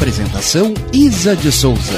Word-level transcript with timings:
Apresentação 0.00 0.72
Isa 0.94 1.36
de 1.36 1.52
Souza. 1.52 1.92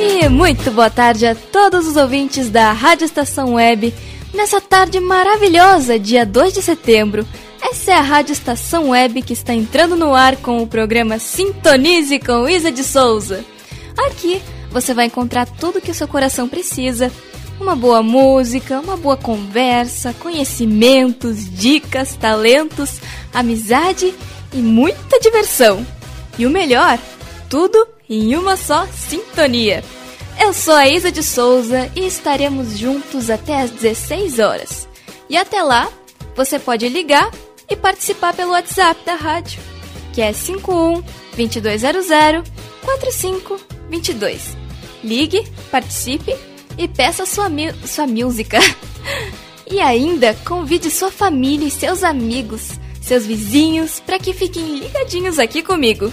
E 0.00 0.26
muito 0.30 0.70
boa 0.70 0.88
tarde 0.88 1.26
a 1.26 1.34
todos 1.34 1.86
os 1.86 1.96
ouvintes 1.96 2.48
da 2.48 2.72
Rádio 2.72 3.04
Estação 3.04 3.52
Web. 3.52 3.92
Nessa 4.32 4.58
tarde 4.58 4.98
maravilhosa, 4.98 5.98
dia 5.98 6.24
2 6.24 6.54
de 6.54 6.62
setembro, 6.62 7.26
essa 7.60 7.92
é 7.92 7.94
a 7.94 8.00
Rádio 8.00 8.32
Estação 8.32 8.88
Web 8.88 9.20
que 9.20 9.34
está 9.34 9.52
entrando 9.52 9.96
no 9.96 10.14
ar 10.14 10.34
com 10.36 10.62
o 10.62 10.66
programa 10.66 11.18
Sintonize 11.18 12.18
com 12.18 12.48
Isa 12.48 12.72
de 12.72 12.82
Souza. 12.82 13.44
Aqui 13.98 14.40
você 14.70 14.94
vai 14.94 15.04
encontrar 15.04 15.44
tudo 15.44 15.78
que 15.78 15.90
o 15.90 15.94
seu 15.94 16.08
coração 16.08 16.48
precisa: 16.48 17.12
uma 17.60 17.76
boa 17.76 18.02
música, 18.02 18.80
uma 18.80 18.96
boa 18.96 19.18
conversa, 19.18 20.14
conhecimentos, 20.14 21.54
dicas, 21.54 22.16
talentos, 22.16 22.98
amizade 23.34 24.14
e 24.56 24.62
muita 24.62 25.20
diversão. 25.20 25.86
E 26.38 26.46
o 26.46 26.50
melhor, 26.50 26.98
tudo 27.48 27.86
em 28.08 28.34
uma 28.34 28.56
só 28.56 28.86
sintonia. 28.86 29.84
Eu 30.40 30.52
sou 30.54 30.74
a 30.74 30.88
Isa 30.88 31.12
de 31.12 31.22
Souza 31.22 31.90
e 31.94 32.06
estaremos 32.06 32.78
juntos 32.78 33.28
até 33.28 33.60
às 33.60 33.70
16 33.70 34.38
horas. 34.38 34.88
E 35.28 35.36
até 35.36 35.62
lá, 35.62 35.90
você 36.34 36.58
pode 36.58 36.88
ligar 36.88 37.30
e 37.68 37.76
participar 37.76 38.32
pelo 38.32 38.52
WhatsApp 38.52 39.04
da 39.04 39.14
rádio, 39.14 39.60
que 40.14 40.22
é 40.22 40.32
51 40.32 41.02
2200 41.36 42.06
4522. 42.82 44.56
Ligue, 45.04 45.46
participe 45.70 46.34
e 46.78 46.88
peça 46.88 47.26
sua, 47.26 47.50
sua 47.86 48.06
música. 48.06 48.58
e 49.70 49.80
ainda 49.80 50.34
convide 50.46 50.90
sua 50.90 51.10
família 51.10 51.66
e 51.66 51.70
seus 51.70 52.02
amigos 52.02 52.78
seus 53.06 53.24
vizinhos, 53.24 54.00
para 54.00 54.18
que 54.18 54.32
fiquem 54.32 54.80
ligadinhos 54.80 55.38
aqui 55.38 55.62
comigo. 55.62 56.12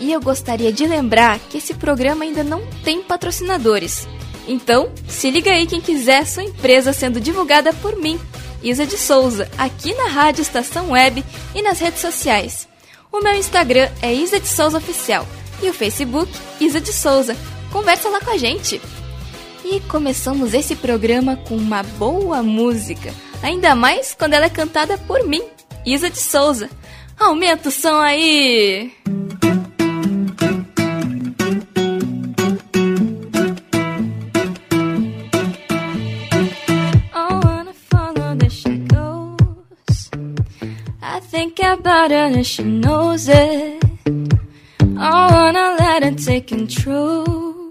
E 0.00 0.10
eu 0.10 0.20
gostaria 0.20 0.72
de 0.72 0.86
lembrar 0.86 1.38
que 1.38 1.58
esse 1.58 1.74
programa 1.74 2.24
ainda 2.24 2.42
não 2.42 2.62
tem 2.82 3.02
patrocinadores. 3.02 4.08
Então, 4.46 4.90
se 5.06 5.30
liga 5.30 5.50
aí 5.50 5.66
quem 5.66 5.82
quiser 5.82 6.26
sua 6.26 6.44
empresa 6.44 6.94
sendo 6.94 7.20
divulgada 7.20 7.74
por 7.74 7.96
mim, 7.96 8.18
Isa 8.62 8.86
de 8.86 8.96
Souza, 8.96 9.50
aqui 9.58 9.92
na 9.94 10.06
Rádio 10.06 10.40
Estação 10.40 10.92
Web 10.92 11.22
e 11.54 11.60
nas 11.60 11.78
redes 11.78 12.00
sociais. 12.00 12.66
O 13.12 13.20
meu 13.20 13.34
Instagram 13.34 13.90
é 14.00 14.12
Isa 14.14 14.40
de 14.40 14.48
Souza 14.48 14.78
Oficial 14.78 15.26
e 15.62 15.68
o 15.68 15.74
Facebook 15.74 16.32
Isa 16.58 16.80
de 16.80 16.92
Souza. 16.92 17.36
Conversa 17.70 18.08
lá 18.08 18.20
com 18.20 18.30
a 18.30 18.38
gente. 18.38 18.80
E 19.62 19.80
começamos 19.80 20.54
esse 20.54 20.74
programa 20.74 21.36
com 21.36 21.54
uma 21.54 21.82
boa 21.82 22.42
música, 22.42 23.12
ainda 23.42 23.74
mais 23.74 24.14
quando 24.18 24.32
ela 24.32 24.46
é 24.46 24.50
cantada 24.50 24.96
por 24.96 25.26
mim, 25.26 25.42
Isa 25.92 26.10
de 26.10 26.18
Souza. 26.18 26.68
Aumenta 27.18 27.68
o 27.68 27.72
som 27.72 27.98
aí! 28.00 28.92
think 41.30 41.60
about 41.60 42.10
her 42.10 42.16
and 42.16 42.46
she 42.46 42.62
knows 42.62 43.28
it. 43.28 43.84
I 44.96 45.30
wanna 45.32 45.76
let 45.78 46.02
her 46.02 46.12
take 46.12 46.46
control. 46.48 47.70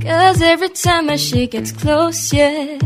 Cause 0.00 0.42
every 0.42 0.70
time 0.70 1.16
she 1.16 1.46
gets 1.46 1.70
close, 1.70 2.32
yeah, 2.32 2.78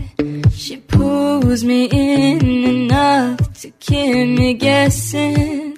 she 0.64 0.78
pulls 0.78 1.62
me 1.62 1.84
in 1.92 2.64
enough 2.64 3.52
to 3.60 3.70
keep 3.72 4.26
me 4.38 4.54
guessing. 4.54 5.76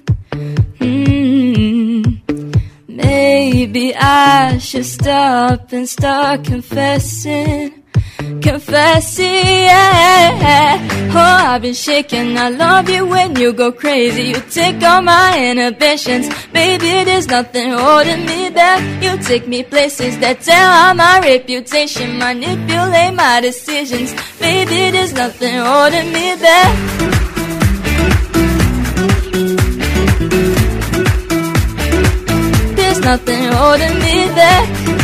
Mm, 0.79 2.21
maybe 2.87 3.93
I 3.93 4.57
should 4.59 4.85
stop 4.85 5.73
and 5.73 5.89
start 5.89 6.45
confessing 6.45 7.76
confessing, 8.41 9.25
yeah. 9.25 10.79
Oh, 11.11 11.53
I've 11.53 11.61
been 11.61 11.73
shaking. 11.73 12.37
I 12.37 12.49
love 12.49 12.89
you 12.89 13.05
when 13.05 13.35
you 13.35 13.53
go 13.53 13.71
crazy. 13.71 14.23
You 14.23 14.39
take 14.49 14.81
all 14.83 15.01
my 15.01 15.37
inhibitions. 15.49 16.27
Baby, 16.51 17.03
there's 17.05 17.27
nothing 17.27 17.71
holding 17.71 18.25
me 18.25 18.49
back. 18.49 18.81
You 19.03 19.17
take 19.23 19.47
me 19.47 19.63
places 19.63 20.17
that 20.19 20.41
tell 20.41 20.71
on 20.89 20.97
my 20.97 21.19
reputation, 21.19 22.17
manipulate 22.17 23.13
my 23.15 23.41
decisions. 23.41 24.13
Baby, 24.39 24.91
there's 24.91 25.13
nothing 25.13 25.55
holding 25.55 26.11
me 26.13 26.35
back. 26.35 26.71
There's 32.75 32.99
nothing 32.99 33.43
holding 33.53 33.99
me 33.99 34.17
back. 34.35 34.96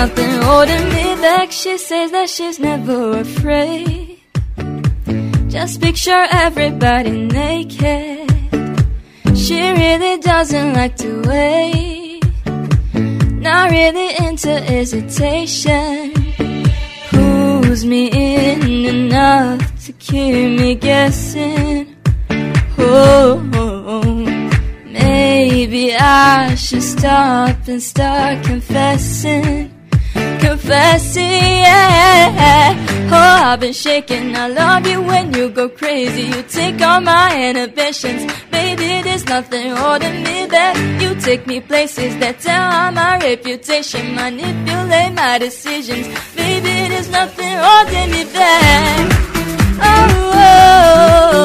Nothing 0.00 0.34
holding 0.40 0.84
me 0.96 1.06
back. 1.26 1.52
She 1.52 1.76
says 1.76 2.10
that 2.12 2.28
she's 2.30 2.58
never 2.58 3.18
afraid. 3.18 4.18
Just 5.54 5.82
picture 5.82 6.24
everybody 6.46 7.10
naked. 7.40 8.30
She 9.42 9.60
really 9.82 10.16
doesn't 10.30 10.72
like 10.72 10.96
to 11.04 11.10
wait. 11.28 12.22
Not 13.46 13.70
really 13.70 14.10
into 14.26 14.52
hesitation. 14.72 16.14
Pulls 17.10 17.84
me 17.84 18.02
in 18.08 18.60
enough 18.96 19.60
to 19.84 19.92
keep 20.04 20.32
me 20.60 20.76
guessing. 20.76 21.94
Oh, 22.78 23.36
maybe 24.86 25.94
I 25.94 26.54
should 26.54 26.86
stop 26.94 27.68
and 27.68 27.82
start 27.82 28.42
confessing 28.44 29.79
confessing, 30.40 31.22
yeah. 31.22 32.74
Oh, 33.12 33.16
I've 33.50 33.60
been 33.60 33.72
shaking. 33.72 34.36
I 34.36 34.46
love 34.48 34.86
you 34.86 35.02
when 35.02 35.32
you 35.34 35.48
go 35.50 35.68
crazy. 35.68 36.22
You 36.22 36.42
take 36.42 36.80
all 36.80 37.00
my 37.00 37.28
inhibitions. 37.48 38.22
Baby, 38.50 39.02
there's 39.02 39.24
nothing 39.26 39.70
holding 39.74 40.22
me 40.22 40.46
back. 40.46 40.76
You 41.02 41.14
take 41.16 41.46
me 41.46 41.60
places 41.60 42.16
that 42.18 42.38
tell 42.40 42.92
my 42.92 43.18
reputation. 43.18 44.14
Manipulate 44.14 45.12
my 45.14 45.38
decisions. 45.38 46.06
Baby, 46.36 46.74
there's 46.90 47.10
nothing 47.10 47.54
holding 47.66 48.10
me 48.12 48.24
back. 48.32 49.10
oh. 49.82 50.32
oh, 50.34 51.30
oh. 51.34 51.39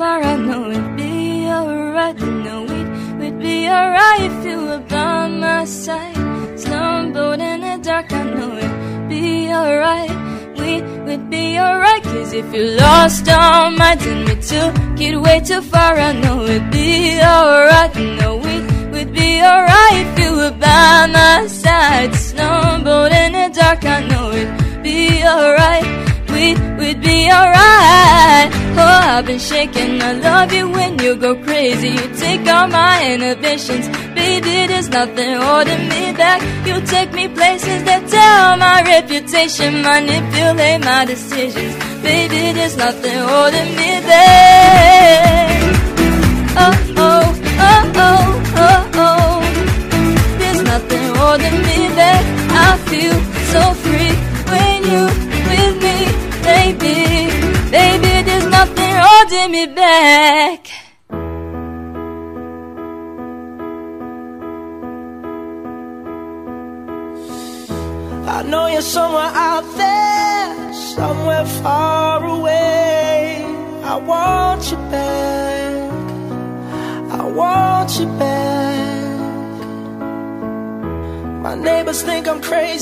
Far, 0.00 0.22
I 0.22 0.36
know 0.36 0.70
it'd 0.70 0.96
be 0.96 1.46
alright. 1.56 2.18
I 2.22 2.30
know 2.44 2.60
we'd, 2.70 2.88
we'd 3.20 3.38
be 3.38 3.68
alright 3.68 4.22
if 4.30 4.46
you 4.46 4.58
were 4.68 4.84
by 4.88 5.28
my 5.28 5.66
side. 5.66 6.58
Stumbled 6.58 7.40
in 7.50 7.60
the 7.66 7.76
dark, 7.82 8.10
I 8.10 8.22
know 8.36 8.50
it'd 8.56 9.08
be 9.10 9.52
alright. 9.52 10.16
We, 10.58 10.70
we'd 11.06 11.28
be 11.28 11.58
alright, 11.58 12.02
cause 12.02 12.32
if 12.32 12.48
you 12.54 12.64
lost 12.84 13.28
our 13.28 13.70
minds 13.70 14.06
and 14.06 14.22
we 14.26 14.36
took 14.52 14.74
it 15.06 15.16
way 15.24 15.38
too 15.40 15.60
far, 15.60 15.92
I 16.08 16.12
know 16.22 16.46
it'd 16.46 16.70
be 16.70 17.20
alright. 17.20 17.94
I 17.94 18.04
know 18.18 18.36
we'd, 18.44 18.64
we'd 18.92 19.12
be 19.12 19.30
alright 19.42 19.96
if 20.04 20.18
you 20.18 20.30
were 20.40 20.56
by 20.66 21.08
my 21.18 21.46
side. 21.46 22.14
Stumbled 22.14 23.12
in 23.12 23.32
the 23.38 23.48
dark, 23.60 23.84
I 23.84 24.00
know 24.08 24.32
it'd 24.32 24.82
be 24.82 25.22
alright. 25.34 26.09
We'd, 26.32 26.58
we'd 26.78 27.00
be 27.00 27.30
alright. 27.30 28.48
Oh, 28.82 29.00
I've 29.14 29.26
been 29.26 29.38
shaking. 29.38 30.00
I 30.02 30.12
love 30.12 30.52
you 30.52 30.68
when 30.70 30.98
you 30.98 31.16
go 31.16 31.34
crazy. 31.36 31.88
You 31.88 32.06
take 32.16 32.46
all 32.46 32.68
my 32.68 33.12
inhibitions. 33.12 33.88
Baby, 34.14 34.66
there's 34.70 34.88
nothing 34.88 35.34
holding 35.34 35.88
me 35.88 36.12
back. 36.12 36.40
You 36.66 36.80
take 36.86 37.12
me 37.12 37.28
places 37.28 37.84
that 37.84 38.02
tell 38.08 38.56
my 38.56 38.82
reputation, 38.82 39.82
manipulate 39.82 40.80
my 40.80 41.04
decisions. 41.04 41.74
Baby, 42.02 42.52
there's 42.56 42.76
nothing 42.76 43.18
holding 43.18 43.70
me 43.76 44.00
back. 44.08 45.49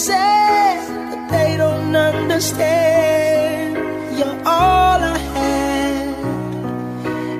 I'm 0.00 1.10
but 1.10 1.28
they 1.28 1.56
don't 1.56 1.96
understand. 1.96 3.76
You're 4.16 4.40
all 4.46 5.00
I 5.02 5.18
had. 5.34 6.16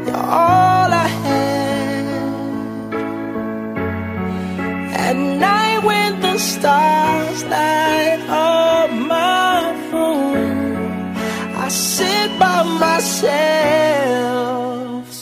You're 0.07 0.17
all 0.17 0.93
I 0.93 1.07
had. 1.23 2.07
At 5.07 5.17
night 5.17 5.85
when 5.85 6.21
the 6.21 6.37
stars 6.39 7.45
light 7.45 8.21
up 8.29 8.91
my 8.91 9.73
room, 9.93 10.77
I 11.57 11.69
sit 11.69 12.39
by 12.41 12.65
myself 12.81 13.39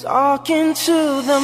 talking 0.03 0.73
to 0.73 1.23
the 1.23 1.41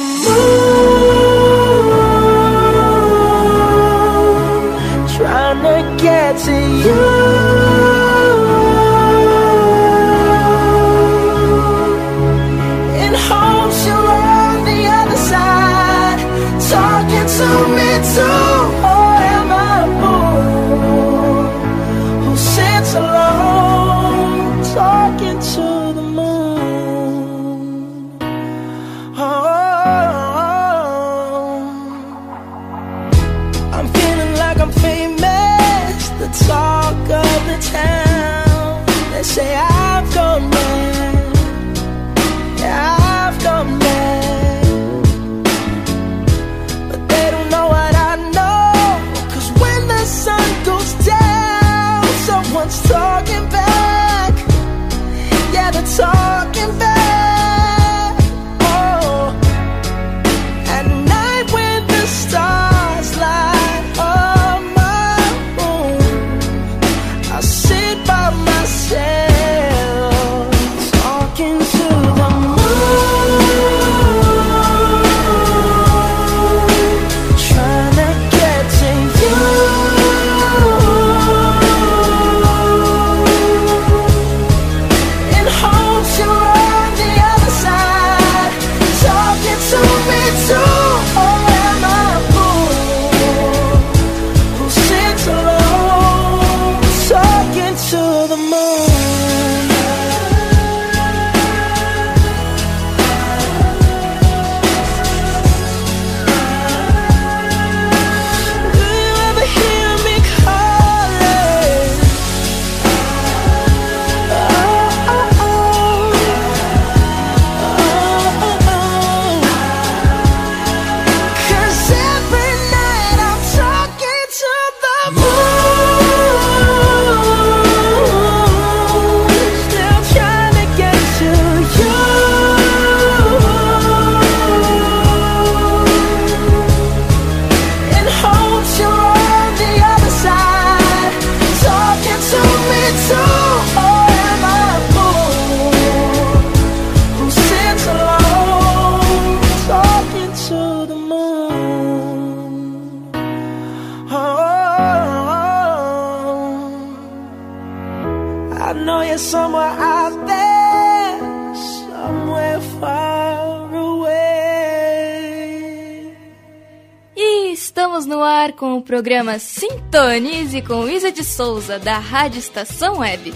com 168.53 168.77
o 168.77 168.81
programa 168.81 169.39
Sintonize 169.39 170.61
com 170.61 170.87
Isa 170.87 171.11
de 171.11 171.23
Souza, 171.23 171.79
da 171.79 171.97
Rádio 171.97 172.39
Estação 172.39 172.99
Web. 172.99 173.33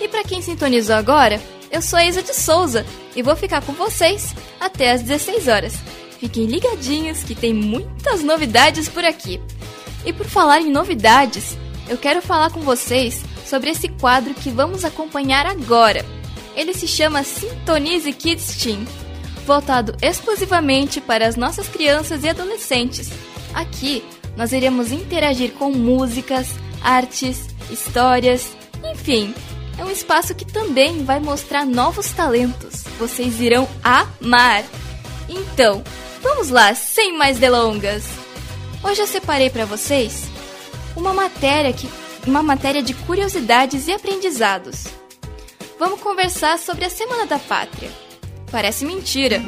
E 0.00 0.08
para 0.08 0.24
quem 0.24 0.42
sintonizou 0.42 0.96
agora, 0.96 1.40
eu 1.70 1.80
sou 1.80 1.98
a 1.98 2.04
Isa 2.04 2.22
de 2.22 2.34
Souza 2.34 2.84
e 3.14 3.22
vou 3.22 3.36
ficar 3.36 3.62
com 3.62 3.72
vocês 3.72 4.34
até 4.60 4.90
às 4.90 5.02
16 5.02 5.48
horas. 5.48 5.74
Fiquem 6.18 6.46
ligadinhos 6.46 7.22
que 7.22 7.34
tem 7.34 7.54
muitas 7.54 8.22
novidades 8.22 8.88
por 8.88 9.04
aqui. 9.04 9.40
E 10.04 10.12
por 10.12 10.26
falar 10.26 10.60
em 10.60 10.70
novidades, 10.70 11.56
eu 11.88 11.96
quero 11.96 12.20
falar 12.20 12.50
com 12.50 12.60
vocês 12.60 13.22
sobre 13.46 13.70
esse 13.70 13.88
quadro 13.88 14.34
que 14.34 14.50
vamos 14.50 14.84
acompanhar 14.84 15.46
agora. 15.46 16.04
Ele 16.56 16.74
se 16.74 16.88
chama 16.88 17.22
Sintonize 17.22 18.12
Kids 18.12 18.56
Team 18.62 18.84
voltado 19.46 19.96
exclusivamente 20.02 21.00
para 21.00 21.26
as 21.26 21.34
nossas 21.34 21.66
crianças 21.68 22.22
e 22.22 22.28
adolescentes. 22.28 23.10
Aqui 23.54 24.04
nós 24.38 24.52
iremos 24.52 24.92
interagir 24.92 25.50
com 25.54 25.72
músicas, 25.72 26.54
artes, 26.80 27.48
histórias, 27.72 28.56
enfim, 28.92 29.34
é 29.76 29.84
um 29.84 29.90
espaço 29.90 30.32
que 30.32 30.44
também 30.44 31.04
vai 31.04 31.18
mostrar 31.18 31.66
novos 31.66 32.12
talentos. 32.12 32.84
Vocês 33.00 33.40
irão 33.40 33.68
amar. 33.82 34.62
Então, 35.28 35.82
vamos 36.22 36.50
lá, 36.50 36.72
sem 36.72 37.18
mais 37.18 37.40
delongas. 37.40 38.04
Hoje 38.84 39.00
eu 39.02 39.08
separei 39.08 39.50
para 39.50 39.64
vocês 39.64 40.22
uma 40.94 41.12
matéria 41.12 41.72
que 41.72 41.88
uma 42.24 42.42
matéria 42.42 42.82
de 42.82 42.94
curiosidades 42.94 43.88
e 43.88 43.92
aprendizados. 43.92 44.84
vamos 45.80 46.00
conversar 46.00 46.58
sobre 46.58 46.84
a 46.84 46.90
Semana 46.90 47.26
da 47.26 47.38
Pátria. 47.40 47.90
Parece 48.50 48.86
mentira, 48.86 49.42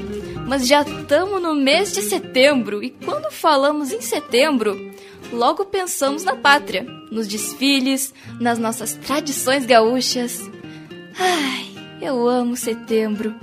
mas 0.46 0.66
já 0.66 0.82
estamos 0.82 1.40
no 1.40 1.54
mês 1.54 1.92
de 1.92 2.02
setembro 2.02 2.82
e 2.82 2.90
quando 2.90 3.30
falamos 3.30 3.92
em 3.92 4.00
setembro, 4.02 4.76
logo 5.32 5.64
pensamos 5.64 6.22
na 6.22 6.36
pátria, 6.36 6.84
nos 7.10 7.26
desfiles, 7.26 8.12
nas 8.38 8.58
nossas 8.58 8.94
tradições 8.94 9.64
gaúchas. 9.64 10.42
Ai, 11.18 11.70
eu 12.02 12.28
amo 12.28 12.56
setembro. 12.56 13.34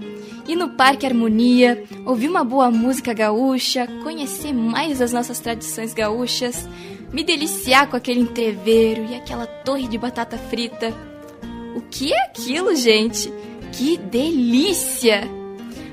Ir 0.48 0.56
no 0.56 0.70
Parque 0.70 1.06
Harmonia, 1.06 1.84
ouvir 2.06 2.30
uma 2.30 2.44
boa 2.44 2.70
música 2.70 3.12
gaúcha, 3.12 3.88
conhecer 4.04 4.54
mais 4.54 5.00
das 5.00 5.12
nossas 5.12 5.40
tradições 5.40 5.94
gaúchas, 5.94 6.70
me 7.12 7.24
deliciar 7.24 7.90
com 7.90 7.98
aquele 7.98 8.20
entreveiro 8.20 9.06
e 9.06 9.16
aquela 9.16 9.48
torre 9.48 9.88
de 9.88 9.98
batata 9.98 10.38
frita. 10.38 10.94
O 11.76 11.82
que 11.82 12.14
é 12.14 12.26
aquilo, 12.26 12.76
gente? 12.76 13.34
Que 13.74 13.98
delícia! 13.98 15.47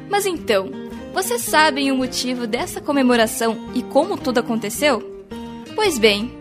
Mas 0.08 0.26
então, 0.26 0.70
vocês 1.12 1.42
sabem 1.42 1.92
o 1.92 1.96
motivo 1.96 2.46
dessa 2.46 2.80
comemoração 2.80 3.70
e 3.74 3.82
como 3.82 4.16
tudo 4.16 4.40
aconteceu? 4.40 5.26
Pois 5.74 5.98
bem, 5.98 6.32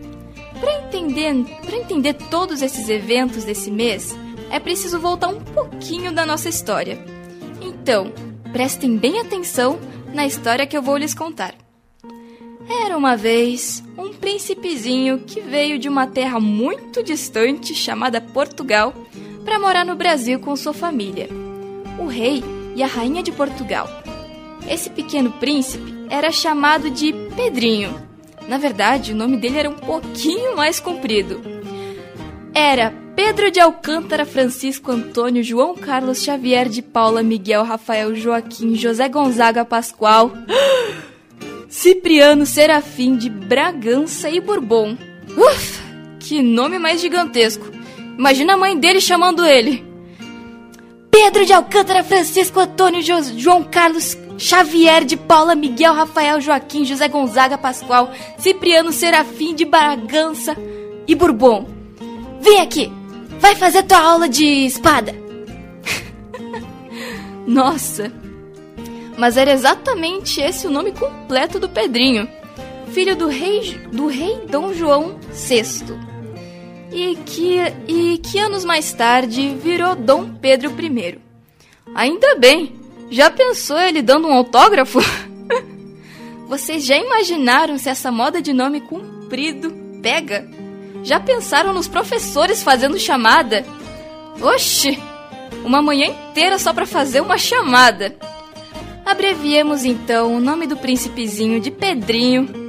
para 0.60 0.72
entender, 0.84 1.34
entender 1.72 2.14
todos 2.14 2.62
esses 2.62 2.88
eventos 2.88 3.44
desse 3.44 3.70
mês, 3.70 4.16
é 4.50 4.58
preciso 4.58 4.98
voltar 4.98 5.28
um 5.28 5.40
pouquinho 5.40 6.12
da 6.12 6.24
nossa 6.24 6.48
história. 6.48 6.98
Então, 7.60 8.12
prestem 8.52 8.96
bem 8.96 9.20
atenção 9.20 9.78
na 10.12 10.26
história 10.26 10.66
que 10.66 10.76
eu 10.76 10.82
vou 10.82 10.96
lhes 10.96 11.14
contar. 11.14 11.54
Era 12.68 12.96
uma 12.96 13.16
vez 13.16 13.82
um 13.98 14.12
príncipezinho 14.12 15.20
que 15.20 15.40
veio 15.40 15.78
de 15.78 15.88
uma 15.88 16.06
terra 16.06 16.40
muito 16.40 17.02
distante 17.02 17.74
chamada 17.74 18.20
Portugal 18.20 18.94
para 19.44 19.58
morar 19.58 19.84
no 19.84 19.94
Brasil 19.94 20.40
com 20.40 20.56
sua 20.56 20.72
família. 20.72 21.28
O 21.98 22.06
rei 22.06 22.42
e 22.74 22.82
a 22.82 22.86
rainha 22.86 23.22
de 23.22 23.32
Portugal. 23.32 23.88
Esse 24.68 24.90
pequeno 24.90 25.32
príncipe 25.32 25.94
era 26.08 26.30
chamado 26.30 26.90
de 26.90 27.12
Pedrinho. 27.36 28.00
Na 28.48 28.58
verdade, 28.58 29.12
o 29.12 29.16
nome 29.16 29.36
dele 29.36 29.58
era 29.58 29.70
um 29.70 29.74
pouquinho 29.74 30.56
mais 30.56 30.80
comprido. 30.80 31.40
Era 32.52 32.92
Pedro 33.16 33.50
de 33.50 33.60
Alcântara, 33.60 34.26
Francisco 34.26 34.90
Antônio, 34.90 35.42
João 35.42 35.74
Carlos 35.74 36.22
Xavier 36.22 36.68
de 36.68 36.82
Paula, 36.82 37.22
Miguel, 37.22 37.62
Rafael, 37.62 38.14
Joaquim, 38.14 38.74
José 38.74 39.08
Gonzaga 39.08 39.64
Pascoal, 39.64 40.32
Cipriano 41.68 42.44
Serafim 42.44 43.16
de 43.16 43.30
Bragança 43.30 44.28
e 44.28 44.40
Bourbon. 44.40 44.96
Uf, 45.36 45.80
que 46.20 46.42
nome 46.42 46.78
mais 46.78 47.00
gigantesco. 47.00 47.66
Imagina 48.18 48.54
a 48.54 48.56
mãe 48.56 48.78
dele 48.78 49.00
chamando 49.00 49.44
ele. 49.44 49.93
Pedro 51.14 51.46
de 51.46 51.52
Alcântara, 51.52 52.02
Francisco 52.02 52.58
Antônio, 52.58 53.00
jo 53.00 53.14
João 53.38 53.62
Carlos 53.62 54.18
Xavier 54.36 55.04
de 55.04 55.16
Paula, 55.16 55.54
Miguel, 55.54 55.94
Rafael, 55.94 56.40
Joaquim, 56.40 56.84
José 56.84 57.06
Gonzaga 57.06 57.56
Pascoal, 57.56 58.10
Cipriano 58.36 58.90
Serafim 58.90 59.54
de 59.54 59.64
Bragança 59.64 60.56
e 61.06 61.14
Bourbon. 61.14 61.68
Vem 62.40 62.60
aqui! 62.60 62.92
Vai 63.38 63.54
fazer 63.54 63.84
tua 63.84 64.00
aula 64.00 64.28
de 64.28 64.44
espada! 64.66 65.14
Nossa! 67.46 68.12
Mas 69.16 69.36
era 69.36 69.52
exatamente 69.52 70.40
esse 70.40 70.66
o 70.66 70.70
nome 70.70 70.90
completo 70.90 71.60
do 71.60 71.68
Pedrinho, 71.68 72.28
filho 72.92 73.14
do 73.14 73.28
rei, 73.28 73.78
do 73.92 74.08
rei 74.08 74.40
Dom 74.48 74.74
João 74.74 75.20
VI. 75.30 76.13
E 76.94 77.16
que, 77.26 77.58
e 77.88 78.18
que 78.18 78.38
anos 78.38 78.64
mais 78.64 78.92
tarde 78.92 79.52
virou 79.60 79.96
Dom 79.96 80.36
Pedro 80.36 80.72
I. 80.80 81.18
Ainda 81.92 82.36
bem! 82.36 82.72
Já 83.10 83.32
pensou 83.32 83.76
ele 83.76 84.00
dando 84.00 84.28
um 84.28 84.32
autógrafo? 84.32 85.00
Vocês 86.48 86.86
já 86.86 86.96
imaginaram 86.96 87.78
se 87.78 87.88
essa 87.88 88.12
moda 88.12 88.40
de 88.40 88.52
nome 88.52 88.80
comprido 88.80 89.72
pega? 90.00 90.48
Já 91.02 91.18
pensaram 91.18 91.72
nos 91.72 91.88
professores 91.88 92.62
fazendo 92.62 92.96
chamada? 92.96 93.66
Oxi! 94.40 94.96
Uma 95.64 95.82
manhã 95.82 96.06
inteira 96.06 96.60
só 96.60 96.72
para 96.72 96.86
fazer 96.86 97.20
uma 97.20 97.36
chamada. 97.36 98.14
Abreviemos 99.04 99.84
então 99.84 100.36
o 100.36 100.40
nome 100.40 100.68
do 100.68 100.76
príncipezinho 100.76 101.58
de 101.58 101.72
Pedrinho. 101.72 102.63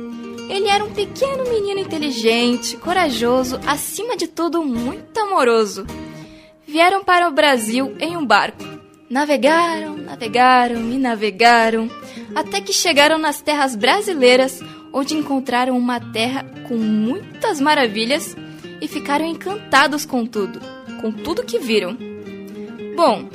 Ele 0.50 0.68
era 0.68 0.84
um 0.84 0.92
pequeno 0.92 1.44
menino 1.50 1.80
inteligente, 1.80 2.78
corajoso, 2.78 3.60
acima 3.66 4.16
de 4.16 4.28
tudo 4.28 4.64
muito 4.64 5.18
amoroso. 5.20 5.86
Vieram 6.68 7.04
para 7.04 7.28
o 7.28 7.32
Brasil 7.32 7.96
em 8.00 8.16
um 8.16 8.26
barco. 8.26 8.64
Navegaram, 9.10 9.98
navegaram 9.98 10.92
e 10.92 10.98
navegaram, 10.98 11.90
até 12.36 12.60
que 12.62 12.74
chegaram 12.74 13.18
nas 13.18 13.42
terras 13.42 13.76
brasileiras, 13.76 14.60
onde 14.92 15.16
encontraram 15.16 15.78
uma 15.78 16.00
terra 16.00 16.46
com 16.68 16.76
muitas 16.76 17.60
maravilhas 17.60 18.36
e 18.82 18.88
ficaram 18.88 19.26
encantados 19.26 20.06
com 20.06 20.26
tudo, 20.26 20.60
com 21.02 21.12
tudo 21.12 21.44
que 21.44 21.60
viram. 21.60 21.98
Bom, 22.96 23.30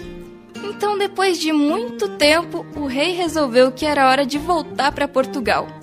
então 0.63 0.97
depois 0.97 1.39
de 1.39 1.53
muito 1.53 2.09
tempo, 2.17 2.65
o 2.77 2.87
rei 2.87 3.13
resolveu 3.13 3.73
que 3.73 3.85
era 3.85 4.09
hora 4.09 4.25
de 4.25 4.39
voltar 4.39 4.93
para 4.93 5.09
Portugal. 5.09 5.80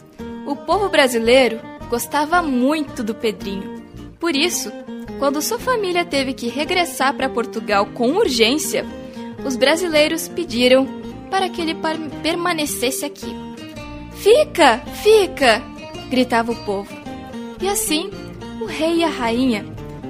O 0.47 0.55
povo 0.55 0.87
brasileiro 0.87 1.59
gostava 1.89 2.41
muito 2.41 3.03
do 3.03 3.13
Pedrinho. 3.13 3.83
Por 4.17 4.33
isso, 4.33 4.71
quando 5.19 5.41
sua 5.41 5.59
família 5.59 6.05
teve 6.05 6.33
que 6.33 6.47
regressar 6.47 7.13
para 7.13 7.27
Portugal 7.27 7.85
com 7.87 8.13
urgência, 8.13 8.85
os 9.45 9.57
brasileiros 9.57 10.29
pediram 10.29 10.87
para 11.29 11.49
que 11.49 11.61
ele 11.61 11.75
permanecesse 12.23 13.03
aqui. 13.03 13.35
Fica, 14.13 14.77
fica! 15.03 15.61
gritava 16.09 16.53
o 16.53 16.63
povo. 16.63 16.95
E 17.61 17.67
assim, 17.67 18.09
o 18.61 18.65
rei 18.65 18.99
e 18.99 19.03
a 19.03 19.09
rainha 19.09 19.65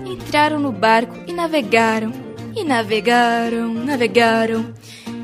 entraram 0.05 0.59
no 0.59 0.71
barco 0.71 1.15
e 1.25 1.33
navegaram, 1.33 2.11
e 2.55 2.63
navegaram, 2.63 3.73
navegaram. 3.73 4.71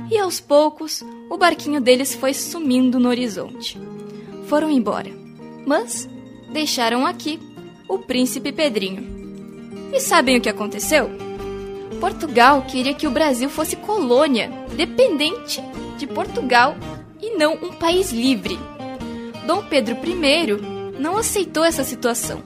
E 0.09 0.17
aos 0.17 0.39
poucos, 0.39 1.03
o 1.29 1.37
barquinho 1.37 1.79
deles 1.79 2.15
foi 2.15 2.33
sumindo 2.33 2.99
no 2.99 3.09
horizonte. 3.09 3.79
Foram 4.47 4.69
embora, 4.69 5.09
mas 5.65 6.07
deixaram 6.51 7.05
aqui 7.05 7.39
o 7.87 7.99
príncipe 7.99 8.51
Pedrinho. 8.51 9.03
E 9.93 9.99
sabem 9.99 10.37
o 10.37 10.41
que 10.41 10.49
aconteceu? 10.49 11.09
Portugal 11.99 12.63
queria 12.63 12.93
que 12.93 13.07
o 13.07 13.11
Brasil 13.11 13.49
fosse 13.49 13.75
colônia, 13.75 14.51
dependente 14.75 15.61
de 15.97 16.05
Portugal 16.05 16.75
e 17.21 17.37
não 17.37 17.53
um 17.53 17.71
país 17.71 18.11
livre. 18.11 18.59
Dom 19.47 19.63
Pedro 19.63 19.95
I 20.05 20.99
não 20.99 21.17
aceitou 21.17 21.63
essa 21.63 21.83
situação, 21.83 22.43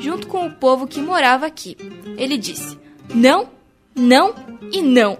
junto 0.00 0.26
com 0.26 0.46
o 0.46 0.52
povo 0.52 0.86
que 0.86 1.00
morava 1.00 1.46
aqui. 1.46 1.76
Ele 2.16 2.36
disse: 2.36 2.78
não, 3.14 3.48
não 3.94 4.34
e 4.72 4.82
não. 4.82 5.18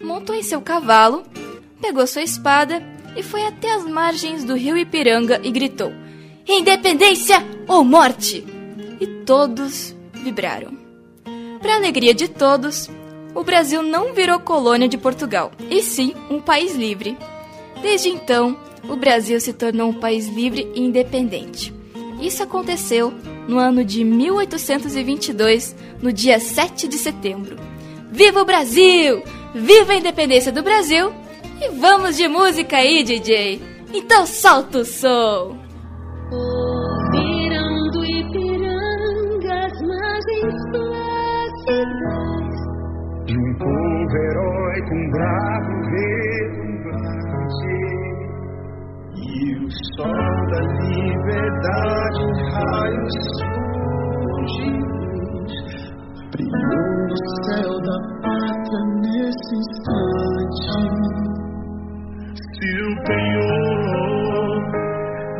Montou 0.00 0.34
em 0.34 0.42
seu 0.42 0.60
cavalo, 0.60 1.24
pegou 1.80 2.06
sua 2.06 2.22
espada 2.22 2.82
e 3.16 3.22
foi 3.22 3.46
até 3.46 3.72
as 3.72 3.84
margens 3.84 4.44
do 4.44 4.54
rio 4.54 4.76
Ipiranga 4.76 5.40
e 5.42 5.50
gritou: 5.50 5.92
Independência 6.46 7.44
ou 7.66 7.84
morte! 7.84 8.44
E 9.00 9.06
todos 9.24 9.94
vibraram. 10.12 10.76
Para 11.60 11.76
alegria 11.76 12.14
de 12.14 12.28
todos, 12.28 12.88
o 13.34 13.44
Brasil 13.44 13.82
não 13.82 14.12
virou 14.12 14.40
colônia 14.40 14.88
de 14.88 14.98
Portugal, 14.98 15.52
e 15.70 15.82
sim 15.82 16.14
um 16.30 16.40
país 16.40 16.74
livre. 16.74 17.16
Desde 17.82 18.08
então, 18.08 18.56
o 18.88 18.96
Brasil 18.96 19.40
se 19.40 19.52
tornou 19.52 19.90
um 19.90 20.00
país 20.00 20.26
livre 20.28 20.70
e 20.74 20.80
independente. 20.80 21.72
Isso 22.20 22.42
aconteceu 22.42 23.12
no 23.48 23.58
ano 23.58 23.84
de 23.84 24.04
1822, 24.04 25.74
no 26.02 26.12
dia 26.12 26.38
7 26.38 26.88
de 26.88 26.98
setembro. 26.98 27.56
Viva 28.10 28.42
o 28.42 28.44
Brasil! 28.44 29.22
Viva 29.54 29.92
a 29.92 29.96
independência 29.96 30.52
do 30.52 30.62
Brasil! 30.62 31.12
E 31.62 31.68
vamos 31.78 32.16
de 32.16 32.26
música 32.26 32.78
aí, 32.78 33.04
DJ! 33.04 33.60
Então 33.92 34.24
solta 34.24 34.78
o 34.78 34.84
som! 34.84 35.58
Mirando 37.12 38.02
Ipiranga, 38.02 39.66
as 39.66 39.82
margens 39.82 40.60
plácidas 40.72 42.48
De 43.26 43.34
um 43.36 43.52
povo 43.58 44.16
heróico, 44.16 44.94
um 44.94 45.10
bravo 45.10 45.72
retumbante 45.90 47.76
E 49.16 49.20
o 49.58 49.68
sol 49.96 50.36
da 50.50 50.62
liberdade 50.80 52.20
em 52.22 52.34
raios 52.54 53.16
fulgidos 54.32 55.52
Brilhou 56.30 56.90
no 57.06 57.18
céu 57.44 57.72
da 57.82 57.98
pátria 58.22 58.82
nesse 59.02 59.52
instante 59.56 61.09
Se 62.60 62.66
o 62.66 62.94
penhor 63.04 64.52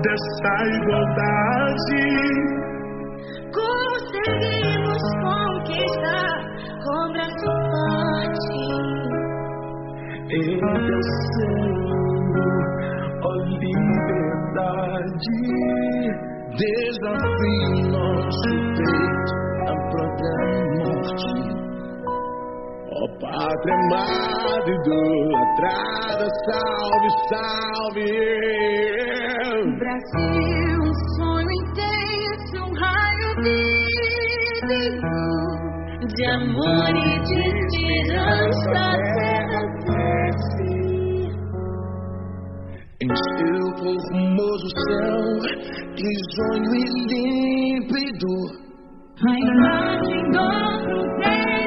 dessa 0.01 0.55
igualdade 0.75 2.05
Conseguimos 3.53 5.03
conquistar 5.21 6.39
com 6.83 7.13
braço 7.13 7.41
forte 7.45 8.63
acontecendo. 10.65 11.81
Ó 13.23 13.33
liberdade, 13.61 15.37
desafio 16.57 17.73
nosso 17.91 18.51
peito 18.77 19.35
a 19.67 19.71
própria 19.91 20.41
morte. 20.79 21.60
Ó 23.03 23.09
pátria 23.19 23.75
amada, 23.77 24.71
idolatrada, 24.71 26.27
salve, 26.45 27.11
salve. 27.31 28.13
Brasil, 29.79 30.79
um 30.83 30.93
sonho 31.17 31.51
intenso, 31.51 32.57
um 32.63 32.73
raio 32.79 33.29
vívido 33.43 34.81
de 36.15 36.25
amor 36.27 36.91
e 36.91 37.19
de 37.21 37.39
esperança. 37.49 38.85
cresce. 39.87 40.75
Em 43.01 43.09
seu 43.17 43.63
formoso 43.79 44.69
céu, 44.89 45.25
risonho 45.97 46.73
e 46.75 46.85
límpido. 47.09 48.33
A 49.23 49.33
imagem 49.39 50.21
do 50.33 50.45
cruzeiro 50.85 51.60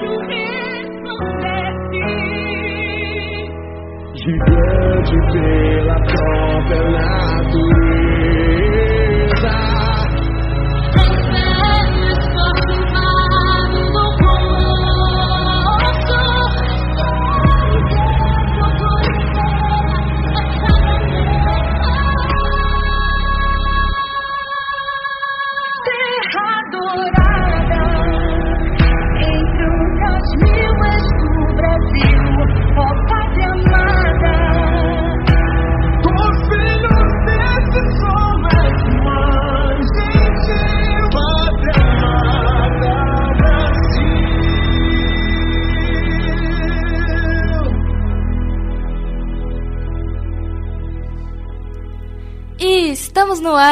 Gigante 4.23 5.17
pela 5.33 5.95
própria 5.95 6.81
natureza. 6.91 7.72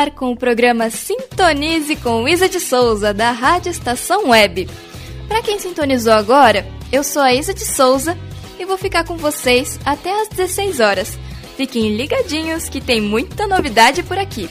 Ar 0.01 0.11
com 0.11 0.31
o 0.31 0.35
programa 0.35 0.89
Sintonize 0.89 1.95
com 1.97 2.27
Isa 2.27 2.49
de 2.49 2.59
Souza, 2.59 3.13
da 3.13 3.31
Rádio 3.31 3.69
Estação 3.69 4.29
Web. 4.29 4.67
Para 5.27 5.43
quem 5.43 5.59
sintonizou 5.59 6.13
agora, 6.13 6.65
eu 6.91 7.03
sou 7.03 7.21
a 7.21 7.31
Isa 7.31 7.53
de 7.53 7.63
Souza 7.63 8.17
e 8.59 8.65
vou 8.65 8.79
ficar 8.79 9.03
com 9.05 9.15
vocês 9.15 9.79
até 9.85 10.23
às 10.23 10.27
16 10.29 10.79
horas. 10.79 11.19
Fiquem 11.55 11.95
ligadinhos 11.95 12.67
que 12.67 12.81
tem 12.81 12.99
muita 12.99 13.45
novidade 13.45 14.01
por 14.01 14.17
aqui. 14.17 14.49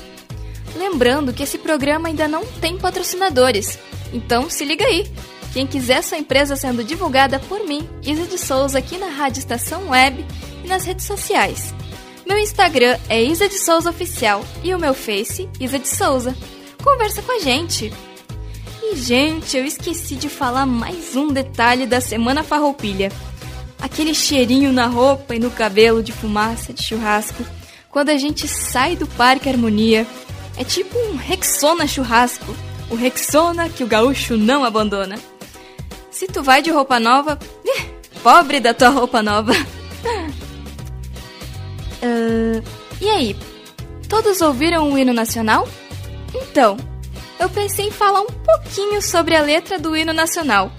Lembrando 0.76 1.32
que 1.32 1.42
esse 1.42 1.58
programa 1.58 2.08
ainda 2.08 2.28
não 2.28 2.46
tem 2.60 2.78
patrocinadores, 2.78 3.76
então 4.12 4.48
se 4.48 4.64
liga 4.64 4.84
aí. 4.84 5.10
Quem 5.52 5.66
quiser 5.66 6.04
sua 6.04 6.18
empresa 6.18 6.54
sendo 6.54 6.84
divulgada 6.84 7.40
por 7.40 7.66
mim, 7.66 7.88
Isa 8.04 8.24
de 8.24 8.38
Souza, 8.38 8.78
aqui 8.78 8.96
na 8.96 9.08
Rádio 9.08 9.40
Estação 9.40 9.88
Web 9.88 10.24
e 10.62 10.68
nas 10.68 10.84
redes 10.84 11.06
sociais. 11.06 11.74
Meu 12.26 12.38
Instagram 12.38 12.98
é 13.08 13.22
Isa 13.22 13.48
de 13.48 13.58
Souza 13.58 13.90
Oficial 13.90 14.44
e 14.62 14.74
o 14.74 14.78
meu 14.78 14.94
Face, 14.94 15.48
Isa 15.58 15.78
de 15.78 15.88
Souza. 15.88 16.36
Conversa 16.82 17.22
com 17.22 17.32
a 17.32 17.40
gente. 17.40 17.92
E, 18.82 18.96
gente, 18.96 19.56
eu 19.56 19.64
esqueci 19.64 20.14
de 20.16 20.28
falar 20.28 20.66
mais 20.66 21.16
um 21.16 21.28
detalhe 21.28 21.86
da 21.86 22.00
Semana 22.00 22.42
Farroupilha. 22.42 23.10
Aquele 23.80 24.14
cheirinho 24.14 24.72
na 24.72 24.86
roupa 24.86 25.34
e 25.34 25.38
no 25.38 25.50
cabelo 25.50 26.02
de 26.02 26.12
fumaça 26.12 26.72
de 26.72 26.82
churrasco 26.82 27.44
quando 27.90 28.10
a 28.10 28.16
gente 28.16 28.46
sai 28.46 28.96
do 28.96 29.06
Parque 29.06 29.48
Harmonia. 29.48 30.06
É 30.56 30.64
tipo 30.64 30.96
um 30.98 31.16
Rexona 31.16 31.86
churrasco. 31.86 32.54
O 32.90 32.94
Rexona 32.94 33.68
que 33.68 33.82
o 33.82 33.86
gaúcho 33.86 34.36
não 34.36 34.64
abandona. 34.64 35.18
Se 36.10 36.26
tu 36.26 36.42
vai 36.42 36.60
de 36.60 36.70
roupa 36.70 37.00
nova, 37.00 37.38
pobre 38.22 38.60
da 38.60 38.74
tua 38.74 38.90
roupa 38.90 39.22
nova. 39.22 39.52
Ah, 42.02 42.62
e 43.00 43.08
aí, 43.08 43.36
todos 44.08 44.40
ouviram 44.40 44.92
o 44.92 44.98
hino 44.98 45.12
nacional? 45.12 45.68
Então, 46.34 46.76
eu 47.38 47.48
pensei 47.48 47.86
em 47.86 47.90
falar 47.90 48.20
um 48.20 48.26
pouquinho 48.26 49.00
sobre 49.00 49.34
a 49.34 49.42
letra 49.42 49.78
do 49.78 49.96
hino 49.96 50.12
nacional. 50.12 50.70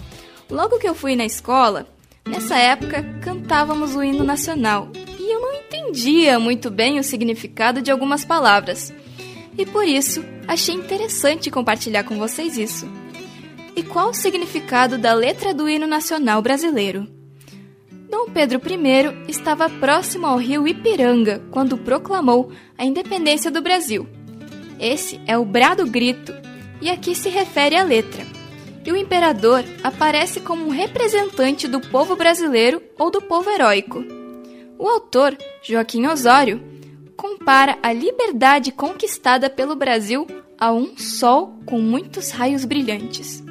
Logo 0.50 0.78
que 0.78 0.88
eu 0.88 0.94
fui 0.94 1.16
na 1.16 1.26
escola, 1.26 1.88
nessa 2.26 2.58
época 2.58 3.04
cantávamos 3.22 3.96
o 3.96 4.04
hino 4.04 4.24
nacional 4.24 4.90
e 5.20 5.34
eu 5.34 5.42
não 5.42 5.54
entendia 5.54 6.40
muito 6.40 6.70
bem 6.70 7.00
o 7.00 7.04
significado 7.04 7.82
de 7.82 7.92
algumas 7.92 8.24
palavras. 8.26 8.94
E 9.58 9.66
por 9.66 9.86
isso 9.86 10.24
achei 10.48 10.76
interessante 10.76 11.52
compartilhar 11.52 12.04
com 12.04 12.18
vocês 12.18 12.58
isso. 12.58 12.88
E 13.76 13.84
qual 13.84 14.10
o 14.10 14.14
significado 14.14 14.98
da 14.98 15.14
letra 15.14 15.54
do 15.54 15.70
hino 15.70 15.88
nacional 15.88 16.42
brasileiro? 16.42 17.08
Dom 18.12 18.30
Pedro 18.30 18.60
I 18.69 19.32
estava 19.32 19.69
próximo 19.69 20.28
ao 20.28 20.36
rio 20.38 20.67
Ipiranga 20.67 21.41
quando 21.50 21.78
proclamou 21.78 22.52
a 22.78 22.84
independência 22.84 23.50
do 23.50 23.62
Brasil. 23.62 24.06
Esse 24.78 25.21
é 25.26 25.38
o 25.38 25.45
Brado 25.45 25.88
Grito, 25.88 26.34
e 26.82 26.89
aqui 26.89 27.15
se 27.15 27.30
refere 27.30 27.78
à 27.78 27.84
letra. 27.84 28.26
E 28.86 28.91
o 28.91 28.97
imperador 28.97 29.63
aparece 29.82 30.41
como 30.41 30.65
um 30.65 30.71
representante 30.71 31.69
do 31.69 31.80
povo 31.80 32.17
brasileiro 32.17 32.84
ou 33.00 33.10
do 33.10 33.21
povo 33.21 33.50
heróico. 33.50 34.04
O 34.78 34.89
autor, 34.89 35.38
Joaquim 35.63 36.06
Osório, 36.08 36.62
compara 37.15 37.80
a 37.82 37.93
liberdade 37.93 38.74
conquistada 38.74 39.50
pelo 39.50 39.74
Brasil 39.74 40.28
a 40.60 40.74
um 40.74 40.97
sol 40.97 41.62
com 41.65 41.80
muitos 41.80 42.32
raios 42.32 42.65
brilhantes. 42.65 43.41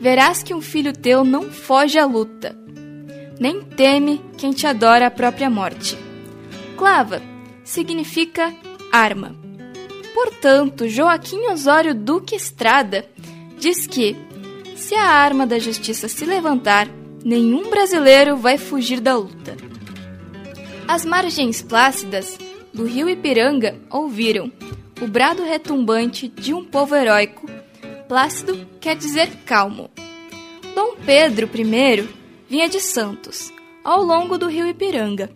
Verás 0.00 0.42
que 0.42 0.52
um 0.52 0.60
filho 0.60 0.92
teu 0.92 1.22
não 1.22 1.44
foge 1.52 2.00
à 2.00 2.04
luta, 2.04 2.65
nem 3.38 3.62
teme 3.62 4.20
quem 4.36 4.52
te 4.52 4.66
adora 4.66 5.06
a 5.06 5.10
própria 5.10 5.50
morte. 5.50 5.96
Clava 6.76 7.22
significa 7.64 8.54
arma. 8.92 9.34
Portanto, 10.14 10.88
Joaquim 10.88 11.50
Osório 11.50 11.94
Duque 11.94 12.34
Estrada 12.34 13.04
diz 13.58 13.86
que, 13.86 14.16
se 14.76 14.94
a 14.94 15.04
arma 15.04 15.46
da 15.46 15.58
justiça 15.58 16.08
se 16.08 16.24
levantar, 16.24 16.88
nenhum 17.24 17.68
brasileiro 17.68 18.36
vai 18.36 18.56
fugir 18.56 19.00
da 19.00 19.16
luta. 19.16 19.56
As 20.88 21.04
margens 21.04 21.60
plácidas 21.60 22.38
do 22.72 22.84
rio 22.84 23.08
Ipiranga 23.08 23.76
ouviram 23.90 24.52
o 25.00 25.06
brado 25.06 25.42
retumbante 25.42 26.28
de 26.28 26.54
um 26.54 26.64
povo 26.64 26.94
heróico. 26.94 27.46
Plácido 28.08 28.66
quer 28.80 28.96
dizer 28.96 29.28
calmo. 29.44 29.90
Dom 30.74 30.94
Pedro 31.04 31.48
I 31.52 32.08
vinha 32.48 32.68
de 32.68 32.80
Santos, 32.80 33.52
ao 33.84 34.02
longo 34.02 34.38
do 34.38 34.48
rio 34.48 34.66
Ipiranga, 34.66 35.30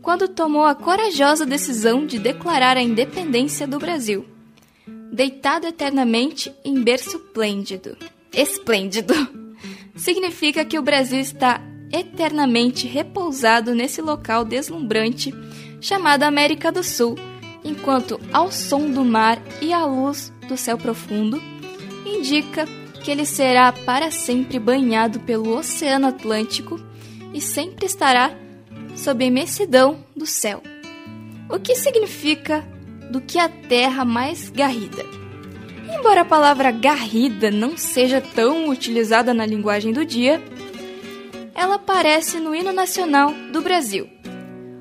quando 0.00 0.28
tomou 0.28 0.64
a 0.64 0.74
corajosa 0.74 1.46
decisão 1.46 2.06
de 2.06 2.18
declarar 2.18 2.76
a 2.76 2.82
independência 2.82 3.66
do 3.66 3.78
Brasil. 3.78 4.26
Deitado 5.12 5.66
eternamente 5.66 6.52
em 6.64 6.82
berço 6.82 7.18
plêndido. 7.18 7.96
Esplêndido! 8.32 9.14
Significa 9.94 10.64
que 10.64 10.78
o 10.78 10.82
Brasil 10.82 11.20
está 11.20 11.60
eternamente 11.92 12.86
repousado 12.86 13.74
nesse 13.74 14.00
local 14.00 14.44
deslumbrante 14.44 15.32
chamado 15.80 16.22
América 16.22 16.72
do 16.72 16.82
Sul, 16.82 17.16
enquanto 17.62 18.18
ao 18.32 18.50
som 18.50 18.90
do 18.90 19.04
mar 19.04 19.40
e 19.60 19.72
à 19.72 19.84
luz 19.84 20.32
do 20.48 20.56
céu 20.56 20.78
profundo 20.78 21.40
indica 22.06 22.66
que 23.02 23.10
ele 23.10 23.26
será 23.26 23.72
para 23.72 24.10
sempre 24.10 24.58
banhado 24.58 25.20
pelo 25.20 25.56
Oceano 25.56 26.06
Atlântico 26.06 26.80
e 27.34 27.40
sempre 27.40 27.86
estará 27.86 28.32
sob 28.94 29.24
a 29.24 29.26
imensidão 29.26 30.04
do 30.14 30.24
céu. 30.24 30.62
O 31.48 31.58
que 31.58 31.74
significa 31.74 32.64
do 33.10 33.20
que 33.20 33.38
a 33.38 33.48
terra 33.48 34.04
mais 34.04 34.48
garrida? 34.50 35.04
Embora 35.94 36.22
a 36.22 36.24
palavra 36.24 36.70
garrida 36.70 37.50
não 37.50 37.76
seja 37.76 38.20
tão 38.20 38.68
utilizada 38.68 39.34
na 39.34 39.44
linguagem 39.44 39.92
do 39.92 40.04
dia, 40.04 40.40
ela 41.54 41.74
aparece 41.74 42.38
no 42.38 42.54
hino 42.54 42.72
nacional 42.72 43.34
do 43.52 43.60
Brasil, 43.60 44.08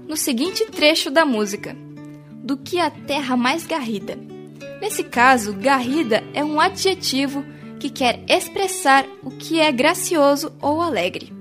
no 0.07 0.15
seguinte 0.15 0.65
trecho 0.65 1.09
da 1.09 1.25
música: 1.25 1.75
Do 2.35 2.55
que 2.55 2.79
a 2.79 2.89
terra 2.89 3.35
mais 3.35 3.65
garrida. 3.65 4.17
Nesse 4.79 5.03
caso, 5.03 5.53
garrida 5.53 6.23
é 6.33 6.43
um 6.43 6.59
adjetivo 6.59 7.43
que 7.81 7.89
quer 7.89 8.23
expressar 8.29 9.07
o 9.23 9.31
que 9.31 9.59
é 9.59 9.71
gracioso 9.71 10.53
ou 10.61 10.79
alegre. 10.79 11.33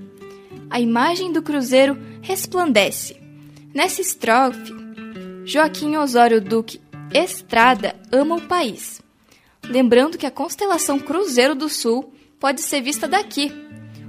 A 0.71 0.79
imagem 0.79 1.31
do 1.31 1.41
cruzeiro 1.41 1.95
resplandece, 2.21 3.21
Nessa 3.73 4.01
estrofe, 4.01 4.73
Joaquim 5.45 5.95
Osório 5.95 6.41
Duque 6.41 6.81
Estrada 7.13 7.95
ama 8.11 8.35
o 8.35 8.41
país. 8.41 9.01
Lembrando 9.63 10.17
que 10.17 10.25
a 10.25 10.31
constelação 10.31 10.99
Cruzeiro 10.99 11.55
do 11.55 11.69
Sul 11.69 12.13
pode 12.37 12.61
ser 12.61 12.81
vista 12.81 13.07
daqui, 13.07 13.49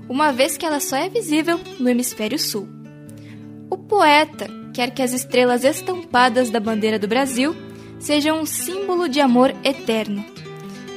uma 0.09 0.33
vez 0.33 0.57
que 0.57 0.67
ela 0.67 0.81
só 0.81 0.97
é 0.97 1.09
visível 1.09 1.61
no 1.79 1.89
hemisfério 1.89 2.39
sul. 2.39 2.67
O 3.71 3.77
poeta 3.77 4.49
quer 4.75 4.91
que 4.91 5.03
as 5.03 5.13
estrelas 5.13 5.63
estampadas 5.63 6.51
da 6.51 6.59
bandeira 6.59 6.99
do 6.99 7.07
Brasil 7.07 7.55
sejam 8.01 8.41
um 8.41 8.47
símbolo 8.47 9.09
de 9.09 9.21
amor 9.21 9.55
eterno. 9.63 10.25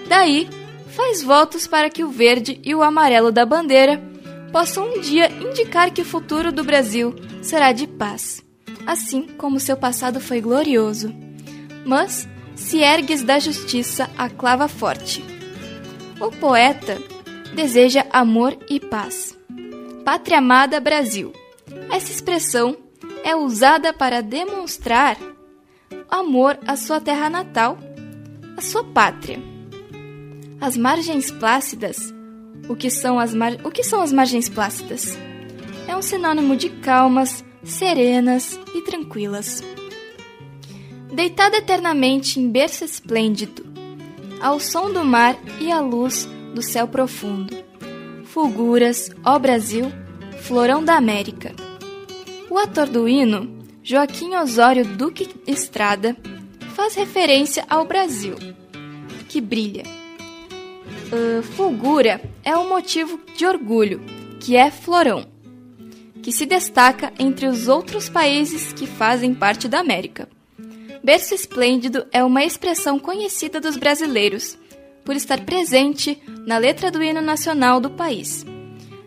Daí, 0.08 0.50
faz 0.96 1.22
votos 1.22 1.68
para 1.68 1.90
que 1.90 2.04
o 2.04 2.10
verde 2.10 2.60
e 2.64 2.74
o 2.74 2.82
amarelo 2.82 3.32
da 3.32 3.46
bandeira 3.46 4.02
possam 4.52 4.88
um 4.88 5.02
dia 5.02 5.30
indicar 5.30 5.92
que 5.92 6.02
o 6.02 6.06
futuro 6.06 6.52
do 6.52 6.64
Brasil 6.64 7.14
será 7.42 7.74
de 7.74 7.86
paz, 7.86 8.44
assim 8.88 9.28
como 9.38 9.60
seu 9.60 9.76
passado 9.76 10.22
foi 10.22 10.40
glorioso. 10.40 11.14
Mas 11.86 12.28
se 12.56 12.80
ergues 12.80 13.22
da 13.22 13.38
justiça 13.38 14.10
a 14.18 14.30
clava 14.30 14.70
forte. 14.70 15.24
O 16.20 16.32
poeta 16.32 16.98
deseja 17.54 18.06
amor 18.10 18.58
e 18.70 18.80
paz. 18.80 19.38
Pátria 20.06 20.38
amada 20.38 20.80
Brasil. 20.80 21.34
Essa 21.92 22.12
expressão 22.12 22.78
é 23.24 23.36
usada 23.36 23.92
para 23.92 24.22
demonstrar 24.22 25.18
amor 26.10 26.58
à 26.66 26.78
sua 26.78 27.02
terra 27.02 27.30
natal, 27.30 27.78
à 28.56 28.62
sua 28.62 28.84
pátria. 28.84 29.55
As 30.60 30.78
margens 30.78 31.30
plácidas. 31.32 32.14
O 32.70 32.76
que 32.76 32.90
são 32.90 33.20
as, 33.20 33.34
mar... 33.34 33.54
o 33.64 33.70
que 33.70 33.84
são 33.84 34.02
as 34.02 34.12
margens 34.12 34.48
plácidas? 34.48 35.18
É 35.88 35.96
um 35.96 36.02
sinônimo 36.02 36.56
de 36.56 36.70
calmas, 36.70 37.44
serenas 37.64 38.60
e 38.74 38.82
tranquilas. 38.82 39.62
Deitada 41.14 41.58
eternamente 41.58 42.40
em 42.40 42.50
berço 42.50 42.84
esplêndido, 42.84 43.66
ao 44.42 44.60
som 44.60 44.92
do 44.92 45.04
mar 45.04 45.38
e 45.60 45.72
à 45.72 45.80
luz 45.80 46.28
do 46.54 46.62
céu 46.62 46.88
profundo. 46.88 47.54
Fulguras, 48.24 49.12
ó 49.24 49.38
Brasil, 49.38 49.92
florão 50.42 50.84
da 50.84 50.96
América. 50.96 51.54
O 52.50 52.58
ator 52.58 52.88
do 52.88 53.08
hino, 53.08 53.60
Joaquim 53.84 54.36
Osório 54.36 54.86
Duque 54.86 55.30
Estrada, 55.46 56.16
faz 56.74 56.96
referência 56.96 57.66
ao 57.70 57.86
Brasil, 57.86 58.36
que 59.30 59.40
brilha. 59.40 60.05
Uh, 61.12 61.44
fulgura 61.44 62.22
é 62.44 62.58
um 62.58 62.68
motivo 62.68 63.20
de 63.36 63.46
orgulho, 63.46 64.02
que 64.40 64.56
é 64.56 64.72
florão, 64.72 65.26
que 66.24 66.32
se 66.32 66.46
destaca 66.46 67.14
entre 67.20 67.48
os 67.48 67.68
outros 67.68 68.10
países 68.10 68.74
que 68.74 68.88
fazem 68.88 69.34
parte 69.34 69.68
da 69.68 69.80
América. 69.80 70.28
Berço 71.04 71.36
esplêndido 71.36 72.08
é 72.12 72.24
uma 72.24 72.44
expressão 72.44 72.98
conhecida 72.98 73.62
dos 73.62 73.78
brasileiros, 73.78 74.58
por 75.06 75.16
estar 75.16 75.42
presente 75.42 76.20
na 76.48 76.58
letra 76.58 76.90
do 76.90 77.02
hino 77.04 77.22
nacional 77.22 77.80
do 77.80 77.92
país. 77.92 78.44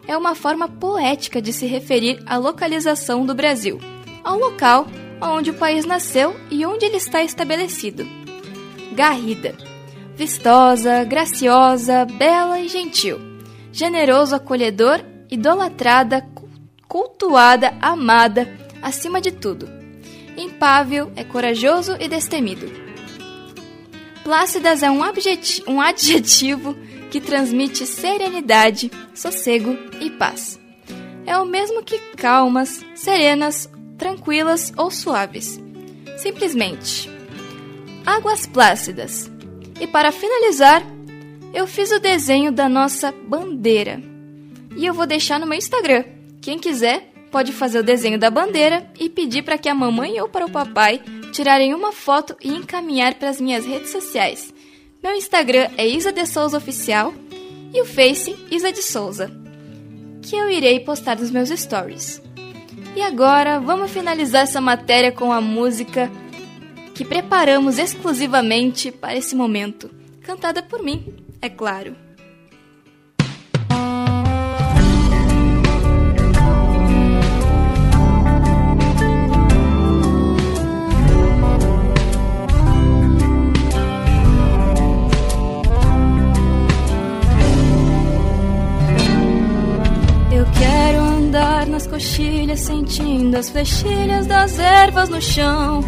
É 0.07 0.17
uma 0.17 0.37
forma 0.37 0.69
poética 0.69 1.43
de 1.43 1.53
se 1.53 1.67
referir 1.67 2.23
à 2.25 2.37
localização 2.37 3.27
do 3.27 3.35
Brasil, 3.35 3.81
ao 4.23 4.39
local 4.39 4.87
onde 5.21 5.51
o 5.51 5.55
país 5.55 5.85
nasceu 5.85 6.37
e 6.51 6.65
onde 6.65 6.87
ele 6.87 6.97
está 6.97 7.25
estabelecido. 7.25 8.07
Garrida. 8.95 9.68
Vistosa, 10.19 11.05
graciosa, 11.05 12.05
bela 12.05 12.59
e 12.59 12.67
gentil. 12.67 13.21
Generoso, 13.71 14.35
acolhedor, 14.35 15.01
idolatrada, 15.31 16.29
cultuada, 16.89 17.73
amada, 17.81 18.53
acima 18.83 19.21
de 19.21 19.31
tudo. 19.31 19.71
Impável, 20.37 21.13
é 21.15 21.23
corajoso 21.23 21.97
e 22.01 22.09
destemido. 22.09 22.69
Plácidas 24.25 24.83
é 24.83 24.91
um, 24.91 25.03
um 25.69 25.81
adjetivo 25.81 26.75
que 27.13 27.21
transmite 27.21 27.87
serenidade, 27.87 28.91
sossego 29.15 29.79
e 30.01 30.11
paz. 30.11 30.59
É 31.27 31.39
o 31.39 31.45
mesmo 31.45 31.81
que 31.85 31.97
calmas, 32.17 32.85
serenas, 32.97 33.71
tranquilas 33.97 34.73
ou 34.77 34.91
suaves. 34.91 35.61
Simplesmente. 36.17 37.09
Águas 38.05 38.49
plácidas. 38.49 39.38
E 39.81 39.87
para 39.87 40.13
finalizar, 40.13 40.83
eu 41.55 41.67
fiz 41.67 41.91
o 41.91 42.01
desenho 42.01 42.51
da 42.51 42.69
nossa 42.69 43.13
bandeira. 43.13 44.03
E 44.77 44.85
eu 44.85 44.93
vou 44.93 45.07
deixar 45.07 45.39
no 45.39 45.47
meu 45.47 45.57
Instagram. 45.57 46.05
Quem 46.41 46.59
quiser 46.59 47.13
pode 47.31 47.53
fazer 47.53 47.79
o 47.79 47.83
desenho 47.83 48.19
da 48.19 48.31
bandeira 48.31 48.91
e 48.99 49.09
pedir 49.09 49.43
para 49.43 49.59
que 49.59 49.69
a 49.69 49.75
mamãe 49.75 50.21
ou 50.21 50.29
para 50.29 50.47
o 50.47 50.51
papai 50.51 51.01
tirarem 51.33 51.75
uma 51.75 51.93
foto 51.93 52.37
e 52.43 52.49
encaminhar 52.49 53.15
para 53.15 53.29
as 53.29 53.41
minhas 53.41 53.67
redes 53.67 53.91
sociais. 53.91 54.53
Meu 55.03 55.15
Instagram 55.15 55.69
é 55.77 55.87
Isa 55.87 56.13
de 56.13 56.27
Souza 56.27 56.57
Oficial 56.57 57.15
e 57.73 57.81
o 57.81 57.85
Face 57.85 58.35
Isa 58.51 58.73
de 58.73 58.83
Souza, 58.83 59.31
que 60.23 60.35
eu 60.35 60.51
irei 60.51 60.81
postar 60.81 61.17
nos 61.19 61.31
meus 61.31 61.51
stories. 61.51 62.21
E 62.97 63.03
agora 63.03 63.61
vamos 63.61 63.91
finalizar 63.91 64.43
essa 64.43 64.61
matéria 64.61 65.13
com 65.13 65.33
a 65.33 65.41
música 65.41 66.11
que 66.99 67.05
preparamos 67.05 67.79
exclusivamente 67.79 68.91
para 68.91 69.15
esse 69.15 69.37
momento, 69.37 69.89
cantada 70.21 70.65
por 70.65 70.83
mim, 70.83 71.15
é 71.41 71.49
claro. 71.49 71.95
nas 91.69 91.87
coxilhas, 91.87 92.61
sentindo 92.61 93.37
as 93.37 93.51
flechilhas 93.51 94.27
das 94.27 94.59
ervas 94.59 95.09
no 95.09 95.23
chão. 95.23 95.81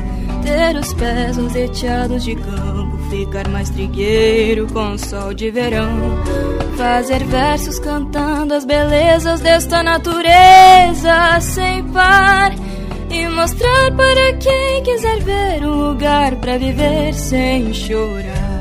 Ter 0.42 0.76
os 0.76 0.92
pés 0.94 1.36
roseteados 1.36 2.24
de 2.24 2.34
campo, 2.34 2.96
ficar 3.10 3.48
mais 3.48 3.70
trigueiro 3.70 4.66
com 4.72 4.92
o 4.92 4.98
sol 4.98 5.34
de 5.34 5.50
verão. 5.50 5.90
Fazer 6.76 7.24
versos 7.24 7.78
cantando 7.78 8.54
as 8.54 8.64
belezas 8.64 9.40
desta 9.40 9.82
natureza 9.82 11.40
sem 11.40 11.84
par. 11.84 12.52
E 13.10 13.28
mostrar 13.28 13.90
para 13.96 14.32
quem 14.34 14.82
quiser 14.82 15.20
ver 15.20 15.64
um 15.64 15.88
lugar 15.88 16.36
para 16.36 16.56
viver 16.58 17.12
sem 17.12 17.74
chorar. 17.74 18.60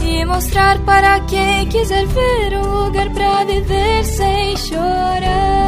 E 0.00 0.24
mostrar 0.24 0.78
para 0.84 1.20
quem 1.20 1.66
quiser 1.68 2.06
ver 2.06 2.56
um 2.56 2.84
lugar 2.84 3.10
para 3.10 3.44
viver 3.44 4.04
sem 4.04 4.56
chorar. 4.56 5.67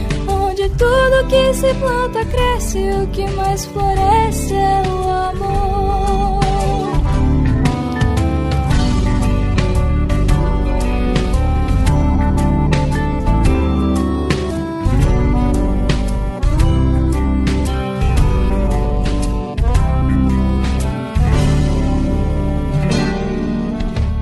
De 0.61 0.69
tudo 0.69 1.27
que 1.27 1.53
se 1.55 1.73
planta 1.73 2.23
cresce, 2.23 2.77
o 2.91 3.07
que 3.07 3.25
mais 3.31 3.65
floresce 3.65 4.53
é 4.53 4.83
o 4.87 5.09
amor. 5.09 6.39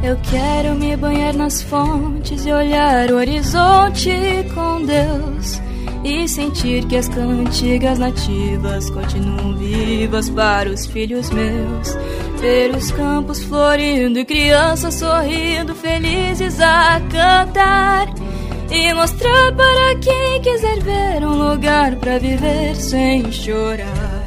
Eu 0.02 0.18
quero 0.32 0.76
me 0.76 0.96
banhar 0.96 1.34
nas 1.34 1.62
fontes 1.62 2.46
e 2.46 2.52
olhar 2.54 3.12
o 3.12 3.18
horizonte 3.18 4.10
com 4.56 4.86
Deus 4.86 5.69
e 6.04 6.28
sentir 6.28 6.86
que 6.86 6.96
as 6.96 7.10
cantigas 7.10 8.00
nativas 8.00 8.90
continuam 8.90 9.56
vivas 9.56 10.30
para 10.30 10.70
os 10.70 10.86
filhos 10.86 11.30
meus. 11.30 11.96
Ver 12.40 12.74
os 12.76 12.90
campos 12.92 13.44
florindo 13.44 14.20
e 14.20 14.26
crianças 14.26 14.96
sorrindo, 14.96 15.76
felizes 15.76 16.60
a 16.62 17.02
cantar. 17.12 18.08
E 18.72 18.94
mostrar 18.94 19.52
para 19.56 19.96
quem 20.00 20.42
quiser 20.42 20.80
ver 20.80 21.26
um 21.26 21.50
lugar 21.50 21.96
para 21.96 22.20
viver 22.20 22.76
sem 22.76 23.32
chorar. 23.32 24.20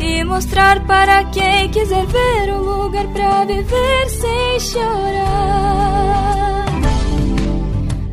e 0.00 0.22
mostrar 0.24 0.86
para 0.86 1.24
quem 1.24 1.68
quiser 1.70 2.06
ver 2.06 2.52
um 2.52 2.60
lugar 2.60 3.06
pra 3.08 3.44
viver 3.44 4.08
sem 4.08 4.60
chorar. 4.60 5.87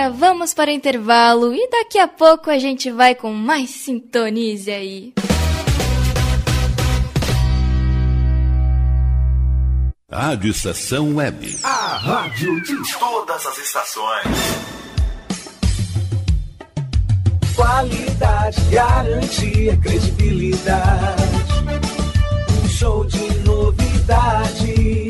Agora 0.00 0.10
vamos 0.10 0.54
para 0.54 0.70
o 0.70 0.74
intervalo 0.74 1.54
e 1.54 1.68
daqui 1.68 1.98
a 1.98 2.08
pouco 2.08 2.50
a 2.50 2.58
gente 2.58 2.90
vai 2.90 3.14
com 3.14 3.32
mais 3.32 3.70
sintonize 3.70 4.70
aí. 4.70 5.12
Rádio 10.10 10.50
Estação 10.50 11.16
Web. 11.16 11.58
A 11.62 11.96
rádio 11.98 12.60
de 12.62 12.98
todas 12.98 13.46
as 13.46 13.58
estações. 13.58 14.26
Qualidade, 17.54 18.60
garantia, 18.70 19.76
credibilidade. 19.76 21.22
Um 22.64 22.68
show 22.68 23.04
de 23.04 23.38
novidades. 23.40 25.09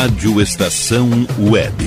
Rádio 0.00 0.40
Estação 0.40 1.10
Web. 1.38 1.84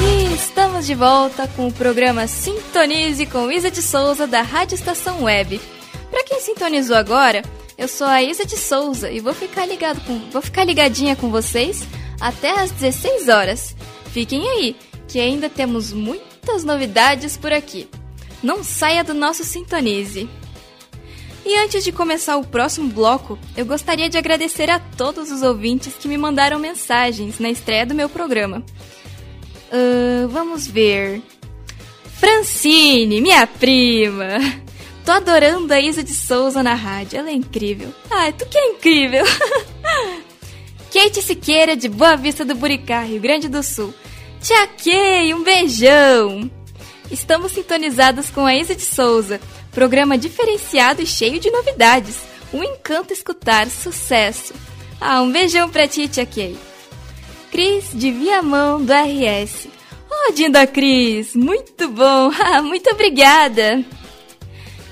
E 0.00 0.34
estamos 0.36 0.86
de 0.86 0.94
volta 0.94 1.48
com 1.56 1.66
o 1.66 1.72
programa 1.72 2.28
Sintonize 2.28 3.26
com 3.26 3.50
Isa 3.50 3.68
de 3.68 3.82
Souza 3.82 4.28
da 4.28 4.42
Rádio 4.42 4.76
Estação 4.76 5.24
Web. 5.24 5.60
Para 6.08 6.22
quem 6.22 6.40
sintonizou 6.40 6.94
agora, 6.94 7.42
eu 7.76 7.88
sou 7.88 8.06
a 8.06 8.22
Isa 8.22 8.46
de 8.46 8.56
Souza 8.56 9.10
e 9.10 9.18
vou 9.18 9.34
ficar 9.34 9.66
ligado 9.66 10.00
com, 10.02 10.20
vou 10.30 10.40
ficar 10.40 10.62
ligadinha 10.62 11.16
com 11.16 11.32
vocês 11.32 11.82
até 12.20 12.60
às 12.60 12.70
16 12.70 13.28
horas. 13.28 13.74
Fiquem 14.12 14.48
aí, 14.48 14.76
que 15.08 15.18
ainda 15.18 15.50
temos 15.50 15.92
muitas 16.48 16.64
novidades 16.64 17.36
por 17.36 17.52
aqui. 17.52 17.86
Não 18.42 18.64
saia 18.64 19.04
do 19.04 19.12
nosso 19.12 19.44
Sintonize. 19.44 20.28
E 21.44 21.56
antes 21.58 21.84
de 21.84 21.92
começar 21.92 22.36
o 22.36 22.46
próximo 22.46 22.90
bloco, 22.90 23.38
eu 23.56 23.66
gostaria 23.66 24.08
de 24.08 24.16
agradecer 24.16 24.70
a 24.70 24.78
todos 24.78 25.30
os 25.30 25.42
ouvintes 25.42 25.94
que 25.94 26.08
me 26.08 26.16
mandaram 26.16 26.58
mensagens 26.58 27.38
na 27.38 27.50
estreia 27.50 27.84
do 27.84 27.94
meu 27.94 28.08
programa. 28.08 28.64
Uh, 29.70 30.28
vamos 30.28 30.66
ver. 30.66 31.22
Francine, 32.18 33.20
minha 33.20 33.46
prima. 33.46 34.38
Tô 35.04 35.12
adorando 35.12 35.72
a 35.72 35.80
Isa 35.80 36.02
de 36.02 36.14
Souza 36.14 36.62
na 36.62 36.74
rádio, 36.74 37.18
ela 37.18 37.30
é 37.30 37.34
incrível. 37.34 37.92
Ai, 38.10 38.32
tu 38.32 38.46
que 38.46 38.58
é 38.58 38.70
incrível. 38.70 39.24
Kate 40.92 41.22
Siqueira, 41.22 41.76
de 41.76 41.88
Boa 41.88 42.16
Vista 42.16 42.44
do 42.44 42.54
Buricá, 42.54 43.02
Rio 43.02 43.20
Grande 43.20 43.48
do 43.48 43.62
Sul. 43.62 43.94
Tia 44.40 44.66
Kay, 44.68 45.34
um 45.34 45.42
beijão! 45.42 46.50
Estamos 47.10 47.52
sintonizados 47.52 48.30
com 48.30 48.46
a 48.46 48.54
Isa 48.54 48.74
de 48.74 48.82
Souza, 48.82 49.40
programa 49.72 50.16
diferenciado 50.16 51.02
e 51.02 51.06
cheio 51.06 51.40
de 51.40 51.50
novidades. 51.50 52.20
Um 52.52 52.62
encanto 52.62 53.12
escutar, 53.12 53.66
sucesso! 53.68 54.54
Ah, 55.00 55.20
um 55.22 55.32
beijão 55.32 55.68
pra 55.68 55.88
ti, 55.88 56.06
Tia 56.06 56.24
Kay. 56.24 56.56
Cris, 57.50 57.90
de 57.92 58.12
Viamão, 58.12 58.84
do 58.84 58.92
RS. 58.92 59.68
Oh, 60.10 60.32
Dinda 60.32 60.66
Cris, 60.66 61.34
muito 61.34 61.88
bom! 61.88 62.30
Ah, 62.40 62.62
muito 62.62 62.88
obrigada! 62.90 63.84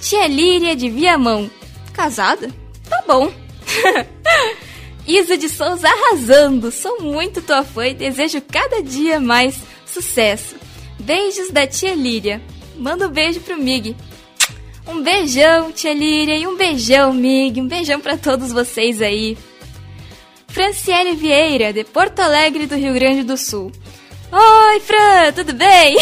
Tia 0.01 0.27
Líria, 0.27 0.75
de 0.75 0.89
Viamão. 0.91 1.51
Casada? 1.93 2.51
Tá 2.89 3.03
bom. 3.07 3.33
Isa 5.07 5.37
de 5.37 5.49
Souza 5.49 5.89
arrasando. 5.89 6.71
Sou 6.73 7.01
muito 7.01 7.41
tua 7.41 7.63
fã 7.63 7.87
e 7.87 7.95
desejo 7.95 8.41
cada 8.41 8.83
dia 8.83 9.21
mais 9.21 9.57
sucesso. 9.87 10.57
Beijos 10.99 11.51
da 11.51 11.67
tia 11.67 11.95
Líria. 11.95 12.43
Manda 12.77 13.07
um 13.07 13.11
beijo 13.11 13.41
pro 13.41 13.57
Mig. 13.57 13.97
Um 14.87 15.03
beijão, 15.03 15.73
tia 15.73 15.93
Líria, 15.93 16.37
e 16.37 16.47
um 16.47 16.57
beijão, 16.57 17.13
Mig. 17.13 17.61
Um 17.61 17.69
beijão 17.69 18.01
para 18.01 18.17
todos 18.17 18.53
vocês 18.53 19.01
aí. 19.01 19.37
Franciele 20.49 21.15
Vieira, 21.15 21.73
de 21.73 21.85
Porto 21.85 22.21
Alegre, 22.21 22.67
do 22.67 22.77
Rio 22.77 22.95
Grande 22.95 23.23
do 23.23 23.37
Sul. 23.37 23.71
Oi, 24.33 24.81
Fran, 24.81 25.33
tudo 25.35 25.53
bem? 25.53 25.97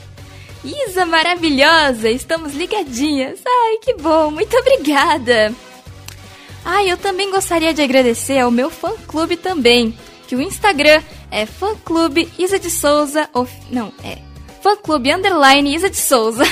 Isa 0.64 1.04
maravilhosa, 1.04 2.10
estamos 2.10 2.54
ligadinhas. 2.54 3.40
Ai, 3.46 3.76
que 3.82 3.94
bom, 3.94 4.30
muito 4.30 4.56
obrigada. 4.56 5.54
Ah, 6.64 6.82
eu 6.82 6.96
também 6.96 7.30
gostaria 7.30 7.74
de 7.74 7.82
agradecer 7.82 8.38
ao 8.38 8.50
meu 8.50 8.70
fã-clube 8.70 9.36
também, 9.36 9.96
que 10.26 10.34
o 10.34 10.40
Instagram 10.40 11.02
é 11.30 11.44
fã-clube 11.44 12.32
Isa 12.38 12.58
de 12.58 12.70
Souza, 12.70 13.28
of... 13.34 13.52
não, 13.70 13.92
é 14.02 14.18
fã-clube 14.62 15.12
underline 15.12 15.74
Isa 15.74 15.90
de 15.90 15.98
Souza. 15.98 16.44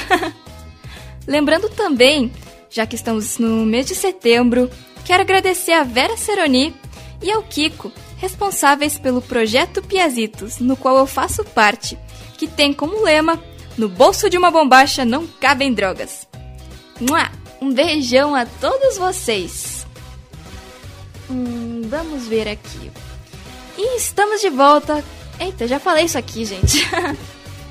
Lembrando 1.27 1.71
também, 1.71 2.31
já 2.69 2.87
que 2.87 2.95
estamos 2.95 3.39
no 3.39 3.65
mês 3.65 3.87
de 3.87 3.95
setembro, 3.95 4.71
quero 5.05 5.23
agradecer 5.23 5.73
a 5.73 5.83
Vera 5.83 6.17
Seroni 6.17 6.75
e 7.23 7.31
ao 7.31 7.43
Kiko, 7.43 7.91
responsáveis 8.19 8.99
pelo 8.99 9.23
projeto 9.23 9.81
Piazitos, 9.83 10.59
no 10.59 10.77
qual 10.77 10.99
eu 10.99 11.07
faço 11.07 11.43
parte, 11.43 11.99
que 12.37 12.47
tem 12.47 12.73
como 12.73 13.03
lema: 13.03 13.43
No 13.79 13.89
bolso 13.89 14.29
de 14.29 14.37
uma 14.37 14.51
bombacha 14.51 15.05
não 15.05 15.27
cabem 15.27 15.73
drogas. 15.73 16.29
Um 17.61 17.73
beijão 17.73 18.35
a 18.35 18.45
todos 18.45 18.99
vocês! 18.99 19.72
Hum, 21.33 21.83
vamos 21.89 22.27
ver 22.27 22.47
aqui. 22.47 22.91
E 23.79 23.97
estamos 23.97 24.43
de 24.43 24.51
volta. 24.51 25.03
Eita, 25.41 25.67
já 25.67 25.81
falei 25.81 26.05
isso 26.05 26.19
aqui, 26.19 26.45
gente. 26.45 26.87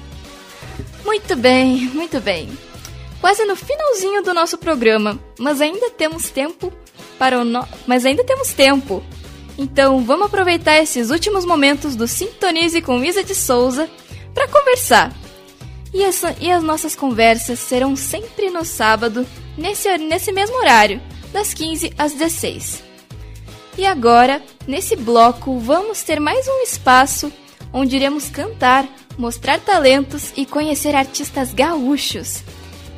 muito 1.05 1.35
bem, 1.35 1.87
muito 1.93 2.19
bem. 2.19 2.49
Quase 3.19 3.45
no 3.45 3.55
finalzinho 3.55 4.23
do 4.23 4.33
nosso 4.33 4.57
programa, 4.57 5.19
mas 5.37 5.61
ainda 5.61 5.91
temos 5.91 6.31
tempo 6.31 6.73
para 7.19 7.39
o 7.39 7.43
no... 7.43 7.67
mas 7.85 8.03
ainda 8.03 8.23
temos 8.23 8.51
tempo. 8.51 9.03
Então, 9.59 10.03
vamos 10.03 10.25
aproveitar 10.25 10.81
esses 10.81 11.11
últimos 11.11 11.45
momentos 11.45 11.95
do 11.95 12.07
Sintonize 12.07 12.81
com 12.81 13.03
Isa 13.03 13.23
de 13.23 13.35
Souza 13.35 13.87
para 14.33 14.47
conversar. 14.47 15.13
E, 15.93 16.01
essa, 16.03 16.35
e 16.39 16.49
as 16.49 16.63
nossas 16.63 16.95
conversas 16.95 17.59
serão 17.59 17.95
sempre 17.95 18.49
no 18.49 18.65
sábado, 18.65 19.27
nesse, 19.55 19.95
nesse 19.99 20.31
mesmo 20.31 20.57
horário, 20.57 20.99
das 21.31 21.53
15 21.53 21.93
às 21.95 22.13
16. 22.13 22.90
E 23.77 23.85
agora, 23.85 24.43
nesse 24.67 24.95
bloco, 24.95 25.57
vamos 25.57 26.03
ter 26.03 26.19
mais 26.19 26.45
um 26.47 26.61
espaço 26.61 27.31
onde 27.73 27.95
iremos 27.95 28.29
cantar, 28.29 28.85
mostrar 29.17 29.59
talentos 29.59 30.33
e 30.35 30.45
conhecer 30.45 30.93
artistas 30.93 31.53
gaúchos. 31.53 32.43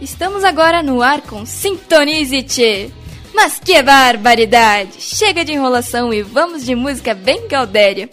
Estamos 0.02 0.44
agora 0.44 0.82
no 0.82 1.02
ar 1.02 1.22
com 1.22 1.46
Sintonize-te! 1.46 2.92
Mas 3.34 3.60
que 3.60 3.82
barbaridade! 3.84 5.00
Chega 5.00 5.46
de 5.46 5.54
enrolação 5.54 6.12
e 6.12 6.24
vamos 6.24 6.66
de 6.66 6.74
música 6.74 7.14
bem 7.14 7.48
gaudéria. 7.48 8.10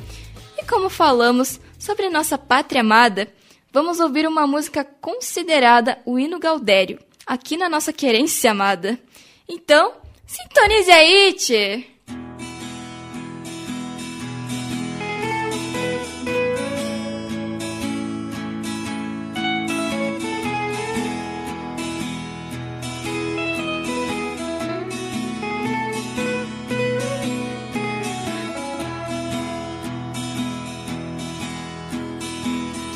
E 0.58 0.64
como 0.66 0.90
falamos 0.90 1.58
sobre 1.78 2.10
nossa 2.10 2.36
pátria 2.36 2.82
amada, 2.82 3.26
vamos 3.72 4.00
ouvir 4.00 4.28
uma 4.28 4.46
música 4.46 4.84
considerada 5.00 5.98
o 6.04 6.18
hino 6.18 6.38
gaudério, 6.38 6.98
aqui 7.26 7.56
na 7.56 7.70
nossa 7.70 7.92
querência 7.92 8.50
amada. 8.50 8.98
Então, 9.48 9.94
sintonize 10.26 10.90
aí, 10.90 11.32
tchê! 11.32 11.84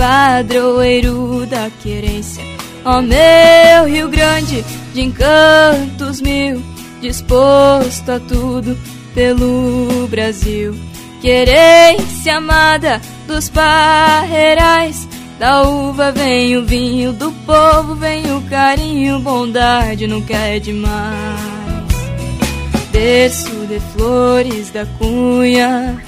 padroeiro 0.00 1.44
da 1.44 1.68
querência. 1.82 2.42
Ó 2.86 3.02
meu 3.02 3.86
Rio 3.86 4.08
Grande, 4.08 4.64
de 4.94 5.02
encantos 5.02 6.22
mil, 6.22 6.62
disposto 7.02 8.10
a 8.10 8.18
tudo 8.18 8.78
pelo 9.14 10.08
Brasil. 10.08 10.74
Querência 11.20 12.38
amada 12.38 12.98
dos 13.26 13.50
parreirais, 13.50 15.06
da 15.38 15.68
uva 15.68 16.10
vem 16.10 16.56
o 16.56 16.64
vinho, 16.64 17.12
do 17.12 17.30
povo 17.44 17.94
vem 17.94 18.22
o 18.34 18.40
carinho, 18.48 19.20
bondade 19.20 20.06
nunca 20.06 20.34
é 20.34 20.58
demais. 20.58 21.90
Berço 22.90 23.66
de 23.66 23.78
flores 23.92 24.70
da 24.70 24.86
cunha, 24.86 26.02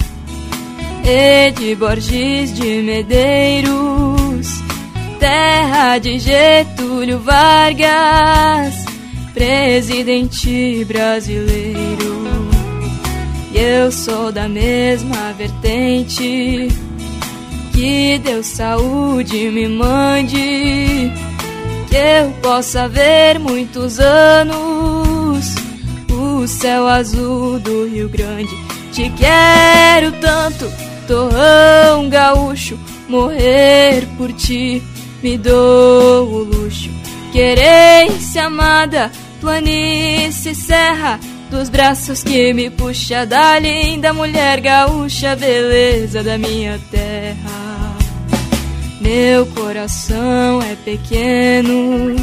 e 1.03 1.51
de 1.51 1.75
Borges 1.75 2.53
de 2.53 2.81
Medeiros, 2.81 4.47
terra 5.19 5.97
de 5.97 6.17
Getúlio 6.17 7.19
Vargas, 7.19 8.85
presidente 9.33 10.85
brasileiro. 10.85 12.23
E 13.53 13.59
eu 13.59 13.91
sou 13.91 14.31
da 14.31 14.47
mesma 14.47 15.33
vertente, 15.37 16.69
que 17.73 18.17
Deus 18.23 18.47
saúde 18.47 19.49
me 19.49 19.67
mande, 19.67 21.11
que 21.89 21.95
eu 21.95 22.31
possa 22.41 22.87
ver 22.87 23.39
muitos 23.39 23.99
anos 23.99 25.53
o 26.09 26.47
céu 26.47 26.87
azul 26.87 27.59
do 27.59 27.87
Rio 27.87 28.07
Grande. 28.07 28.55
Te 28.91 29.09
quero 29.09 30.11
tanto 30.13 30.92
torrão 31.07 32.09
gaúcho, 32.09 32.79
morrer 33.07 34.05
por 34.17 34.31
ti 34.33 34.81
me 35.23 35.37
dou 35.37 36.27
o 36.27 36.43
luxo. 36.43 36.89
Querência 37.31 38.45
amada, 38.45 39.09
planície, 39.39 40.53
serra, 40.53 41.19
dos 41.49 41.69
braços 41.69 42.21
que 42.21 42.53
me 42.53 42.69
puxa 42.69 43.25
da 43.25 43.57
linda 43.57 44.13
mulher 44.13 44.59
gaúcha, 44.59 45.35
beleza 45.35 46.21
da 46.21 46.37
minha 46.37 46.79
terra. 46.91 47.95
Meu 48.99 49.45
coração 49.47 50.61
é 50.61 50.75
pequeno, 50.75 52.15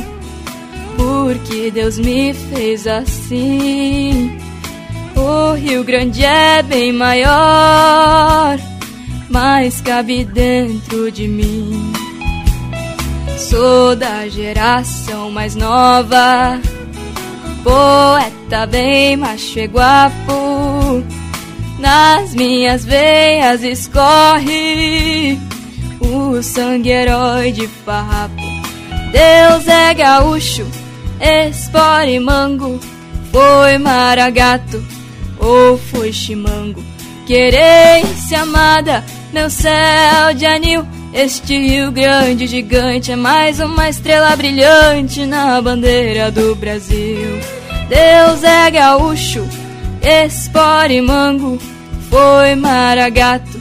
porque 0.97 1.71
Deus 1.71 1.99
me 1.99 2.33
fez 2.35 2.87
assim. 2.87 4.50
O 5.21 5.53
Rio 5.53 5.85
Grande 5.85 6.25
é 6.25 6.63
bem 6.63 6.93
maior, 6.95 8.59
mas 9.29 9.79
cabe 9.83 10.25
dentro 10.25 11.13
de 11.13 11.29
mim. 11.29 11.93
Sou 13.37 13.95
da 13.95 14.27
geração 14.29 15.31
mais 15.31 15.55
nova, 15.55 16.59
poeta 17.63 18.67
bem 18.67 19.19
macho 19.19 19.59
e 19.59 19.67
guapo. 19.67 21.05
Nas 21.79 22.35
minhas 22.35 22.87
veias 22.87 23.63
escorre 23.63 25.39
o 26.01 26.43
sangue 26.43 26.89
herói 26.89 27.53
de 27.53 27.67
farrapo. 27.67 28.41
Deus 29.13 29.69
é 29.69 29.93
gaúcho, 29.93 30.67
espore 31.21 32.19
mango, 32.19 32.81
foi 33.31 33.77
maragato 33.77 34.83
ou 35.41 35.79
foi 35.79 36.13
chimango. 36.13 36.83
Querência 37.27 38.43
amada, 38.43 39.05
meu 39.33 39.49
céu 39.49 40.35
de 40.37 40.45
anil, 40.45 40.87
este 41.13 41.57
Rio 41.57 41.91
Grande 41.91 42.47
gigante 42.47 43.13
é 43.13 43.17
mais 43.17 43.59
uma 43.59 43.89
estrela 43.89 44.35
brilhante 44.37 45.27
na 45.27 45.61
bandeira 45.61 46.31
do 46.31 46.55
Brasil. 46.55 47.41
Deus 47.89 48.45
é 48.45 48.71
gaúcho, 48.71 49.45
espore 50.03 51.01
mango, 51.01 51.59
foi 52.09 52.55
maragato 52.55 53.61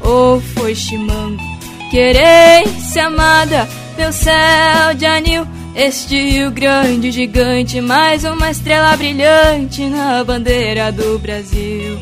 ou 0.00 0.40
foi 0.40 0.74
chimango. 0.74 1.42
Querência 1.90 3.06
amada, 3.06 3.68
meu 3.96 4.12
céu 4.12 4.94
de 4.96 5.06
anil, 5.06 5.46
este 5.74 6.16
Rio 6.16 6.52
Grande 6.52 7.10
gigante, 7.10 7.80
mais 7.80 8.22
uma 8.22 8.50
estrela 8.50 8.96
brilhante 8.96 9.84
na 9.86 10.22
bandeira 10.22 10.92
do 10.92 11.18
Brasil. 11.18 11.98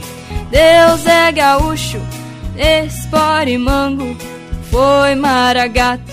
Deus 0.51 1.07
é 1.07 1.33
gaúcho, 1.33 1.99
espore 2.55 3.57
mango, 3.57 4.15
foi 4.71 5.15
maragato 5.15 6.13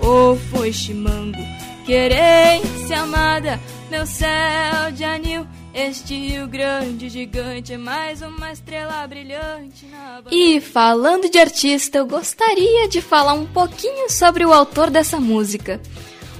ou 0.00 0.36
foi 0.36 0.72
chimango. 0.72 1.38
Querência 1.84 3.00
amada, 3.00 3.60
meu 3.90 4.06
céu 4.06 4.92
de 4.94 5.02
anil, 5.02 5.44
este 5.74 6.14
Rio 6.14 6.46
Grande 6.46 7.08
gigante, 7.08 7.76
mais 7.76 8.22
uma 8.22 8.52
estrela 8.52 9.04
brilhante. 9.08 9.84
E 10.30 10.60
falando 10.60 11.28
de 11.28 11.38
artista, 11.38 11.98
eu 11.98 12.06
gostaria 12.06 12.88
de 12.88 13.02
falar 13.02 13.34
um 13.34 13.46
pouquinho 13.46 14.08
sobre 14.08 14.46
o 14.46 14.52
autor 14.52 14.90
dessa 14.90 15.18
música 15.18 15.80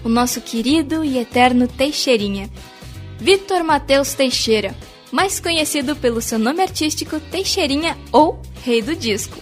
o 0.05 0.09
nosso 0.09 0.41
querido 0.41 1.03
e 1.03 1.19
eterno 1.19 1.67
Teixeirinha. 1.67 2.51
Vitor 3.19 3.65
Mateus 3.65 4.13
Teixeira, 4.13 4.75
mais 5.11 5.41
conhecido 5.41 5.97
pelo 5.97 6.21
seu 6.21 6.39
nome 6.39 6.61
artístico 6.61 7.19
Teixeirinha 7.19 7.97
ou 8.13 8.39
Rei 8.63 8.83
do 8.83 8.95
Disco. 8.95 9.39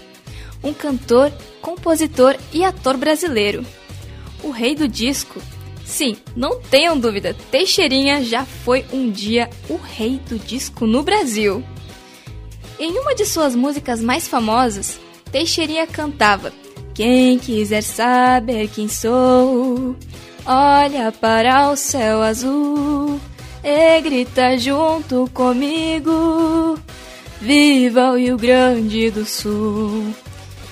Um 0.62 0.72
cantor, 0.72 1.32
compositor 1.60 2.36
e 2.52 2.62
ator 2.64 2.96
brasileiro. 2.96 3.66
O 4.42 4.50
Rei 4.50 4.76
do 4.76 4.86
Disco? 4.86 5.42
Sim, 5.84 6.16
não 6.36 6.60
tenham 6.60 6.98
dúvida, 6.98 7.36
Teixeirinha 7.50 8.24
já 8.24 8.44
foi 8.44 8.84
um 8.92 9.10
dia 9.10 9.50
o 9.68 9.76
Rei 9.76 10.20
do 10.28 10.38
Disco 10.38 10.86
no 10.86 11.02
Brasil. 11.02 11.64
Em 12.78 12.98
uma 12.98 13.14
de 13.14 13.24
suas 13.26 13.56
músicas 13.56 14.00
mais 14.00 14.28
famosas, 14.28 14.98
Teixeirinha 15.30 15.86
cantava: 15.86 16.52
Quem 16.94 17.38
quiser 17.38 17.82
saber 17.82 18.68
quem 18.68 18.88
sou, 18.88 19.96
olha 20.46 21.12
para 21.12 21.70
o 21.70 21.76
céu 21.76 22.22
azul 22.22 23.20
e 23.62 24.00
grita 24.00 24.58
junto 24.58 25.28
comigo: 25.32 26.78
Viva 27.40 28.10
o 28.12 28.16
Rio 28.16 28.36
Grande 28.36 29.10
do 29.10 29.24
Sul! 29.24 30.14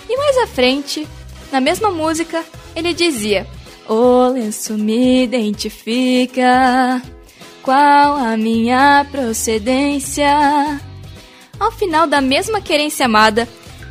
E 0.08 0.16
mais 0.16 0.38
à 0.38 0.46
frente, 0.46 1.06
na 1.52 1.60
mesma 1.60 1.90
música, 1.90 2.44
ele 2.74 2.92
dizia: 2.92 3.46
O 3.88 4.28
lenço 4.28 4.74
me 4.74 5.24
identifica, 5.24 7.00
qual 7.62 8.16
a 8.16 8.36
minha 8.36 9.06
procedência? 9.10 10.80
Ao 11.58 11.70
final 11.70 12.06
da 12.06 12.20
mesma 12.20 12.60
querência 12.60 13.06
amada, 13.06 13.48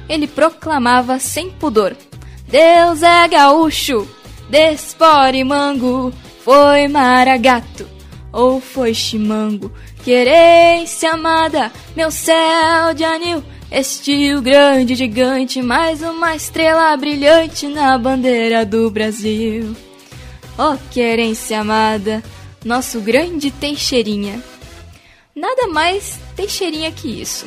ele 0.09 0.27
proclamava 0.27 1.19
sem 1.19 1.49
pudor: 1.51 1.95
Deus 2.47 3.03
é 3.03 3.27
gaúcho! 3.27 4.18
Despore 4.49 5.43
mango, 5.43 6.11
foi 6.43 6.87
maragato 6.87 7.87
ou 8.33 8.59
foi 8.59 8.95
chimango. 8.95 9.71
Querência 10.03 11.11
amada, 11.11 11.71
meu 11.95 12.09
céu 12.09 12.95
de 12.95 13.03
anil, 13.03 13.43
este 13.71 14.15
Rio 14.15 14.41
grande 14.41 14.95
gigante, 14.95 15.61
mais 15.61 16.01
uma 16.01 16.35
estrela 16.35 16.97
brilhante 16.97 17.67
na 17.67 17.95
bandeira 17.95 18.65
do 18.65 18.89
Brasil. 18.89 19.75
Oh, 20.57 20.75
querência 20.91 21.61
amada, 21.61 22.23
nosso 22.65 23.01
grande 23.01 23.51
Teixeirinha. 23.51 24.43
Nada 25.35 25.67
mais 25.67 26.19
Teixeirinha 26.35 26.91
que 26.91 27.21
isso. 27.21 27.45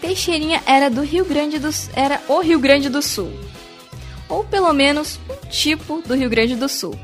Teixeirinha 0.00 0.62
era 0.64 0.88
do 0.88 1.02
Rio 1.02 1.24
Grande 1.24 1.58
do 1.58 1.70
era 1.92 2.22
o 2.28 2.38
Rio 2.38 2.60
Grande 2.60 2.88
do 2.88 3.02
Sul 3.02 3.32
ou 4.30 4.44
pelo 4.44 4.72
menos 4.72 5.20
um 5.28 5.48
tipo 5.48 6.00
do 6.00 6.14
Rio 6.14 6.30
Grande 6.30 6.56
do 6.56 6.68
Sul. 6.68 6.98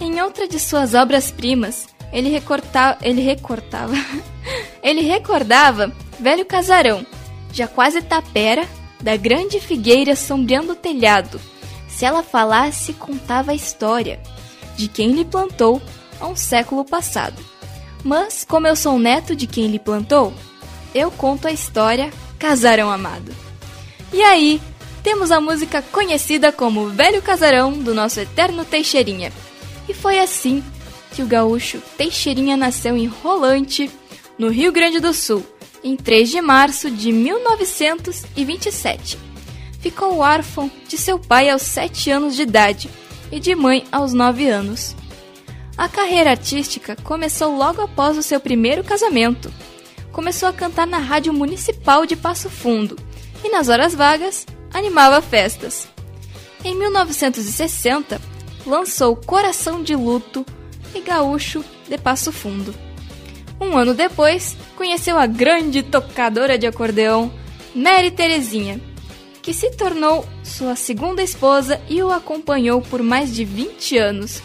Em 0.00 0.20
outra 0.22 0.46
de 0.46 0.58
suas 0.58 0.94
obras-primas, 0.94 1.88
ele, 2.12 2.30
recorta... 2.30 2.96
ele 3.02 3.20
recortava. 3.20 3.92
ele 4.82 5.02
recordava 5.02 5.92
velho 6.18 6.44
casarão, 6.44 7.04
já 7.52 7.66
quase 7.66 8.02
tapera, 8.02 8.66
da 9.00 9.16
grande 9.16 9.60
figueira 9.60 10.16
sombreando 10.16 10.72
o 10.72 10.76
telhado. 10.76 11.40
Se 11.88 12.04
ela 12.04 12.22
falasse, 12.22 12.92
contava 12.92 13.52
a 13.52 13.54
história 13.54 14.20
de 14.76 14.88
quem 14.88 15.12
lhe 15.12 15.24
plantou 15.24 15.80
há 16.20 16.26
um 16.26 16.36
século 16.36 16.84
passado. 16.84 17.42
Mas, 18.04 18.44
como 18.44 18.66
eu 18.66 18.76
sou 18.76 18.98
neto 18.98 19.34
de 19.34 19.46
quem 19.46 19.68
lhe 19.68 19.78
plantou, 19.78 20.32
eu 20.94 21.10
conto 21.10 21.48
a 21.48 21.52
história 21.52 22.12
Casarão 22.38 22.90
Amado. 22.90 23.34
E 24.12 24.22
aí, 24.22 24.60
temos 25.08 25.30
a 25.30 25.40
música 25.40 25.80
conhecida 25.80 26.52
como 26.52 26.90
Velho 26.90 27.22
Casarão 27.22 27.72
do 27.72 27.94
nosso 27.94 28.20
eterno 28.20 28.62
Teixeirinha. 28.62 29.32
E 29.88 29.94
foi 29.94 30.18
assim 30.18 30.62
que 31.14 31.22
o 31.22 31.26
gaúcho 31.26 31.80
Teixeirinha 31.96 32.58
nasceu 32.58 32.94
em 32.94 33.06
Rolante, 33.06 33.90
no 34.38 34.50
Rio 34.50 34.70
Grande 34.70 35.00
do 35.00 35.14
Sul, 35.14 35.42
em 35.82 35.96
3 35.96 36.28
de 36.28 36.42
março 36.42 36.90
de 36.90 37.10
1927. 37.10 39.18
Ficou 39.80 40.18
órfão 40.18 40.70
de 40.86 40.98
seu 40.98 41.18
pai 41.18 41.48
aos 41.48 41.62
7 41.62 42.10
anos 42.10 42.36
de 42.36 42.42
idade 42.42 42.90
e 43.32 43.40
de 43.40 43.54
mãe 43.54 43.86
aos 43.90 44.12
9 44.12 44.46
anos. 44.46 44.94
A 45.74 45.88
carreira 45.88 46.32
artística 46.32 46.94
começou 46.96 47.56
logo 47.56 47.80
após 47.80 48.18
o 48.18 48.22
seu 48.22 48.40
primeiro 48.40 48.84
casamento. 48.84 49.50
Começou 50.12 50.50
a 50.50 50.52
cantar 50.52 50.86
na 50.86 50.98
Rádio 50.98 51.32
Municipal 51.32 52.04
de 52.04 52.14
Passo 52.14 52.50
Fundo 52.50 52.94
e, 53.42 53.48
nas 53.48 53.70
horas 53.70 53.94
vagas, 53.94 54.44
animava 54.72 55.20
festas. 55.22 55.88
Em 56.64 56.74
1960, 56.74 58.20
lançou 58.66 59.16
Coração 59.16 59.82
de 59.82 59.94
Luto 59.94 60.44
e 60.94 61.00
Gaúcho 61.00 61.64
de 61.88 61.96
Passo 61.96 62.32
Fundo. 62.32 62.74
Um 63.60 63.76
ano 63.76 63.94
depois, 63.94 64.56
conheceu 64.76 65.18
a 65.18 65.26
grande 65.26 65.82
tocadora 65.82 66.56
de 66.56 66.66
acordeão 66.66 67.32
Mary 67.74 68.10
Terezinha, 68.10 68.80
que 69.42 69.52
se 69.52 69.70
tornou 69.70 70.26
sua 70.44 70.76
segunda 70.76 71.22
esposa 71.22 71.80
e 71.88 72.02
o 72.02 72.10
acompanhou 72.10 72.80
por 72.82 73.02
mais 73.02 73.34
de 73.34 73.44
20 73.44 73.98
anos. 73.98 74.42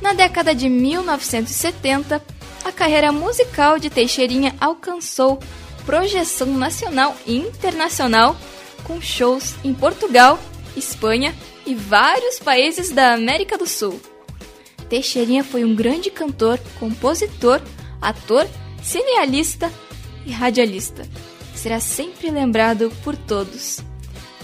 Na 0.00 0.12
década 0.12 0.54
de 0.54 0.68
1970, 0.68 2.22
a 2.64 2.72
carreira 2.72 3.10
musical 3.10 3.78
de 3.78 3.90
Teixeirinha 3.90 4.54
alcançou 4.60 5.38
projeção 5.84 6.46
nacional 6.46 7.16
e 7.26 7.36
internacional 7.36 8.36
com 8.80 9.00
shows 9.00 9.54
em 9.64 9.74
Portugal, 9.74 10.38
Espanha 10.76 11.34
e 11.66 11.74
vários 11.74 12.38
países 12.38 12.90
da 12.90 13.14
América 13.14 13.56
do 13.56 13.66
Sul. 13.66 13.98
Teixeirinha 14.88 15.42
foi 15.44 15.64
um 15.64 15.74
grande 15.74 16.10
cantor, 16.10 16.58
compositor, 16.78 17.62
ator, 18.00 18.46
cinealista 18.82 19.70
e 20.26 20.32
radialista. 20.32 21.06
Será 21.54 21.78
sempre 21.78 22.30
lembrado 22.30 22.90
por 23.04 23.16
todos. 23.16 23.80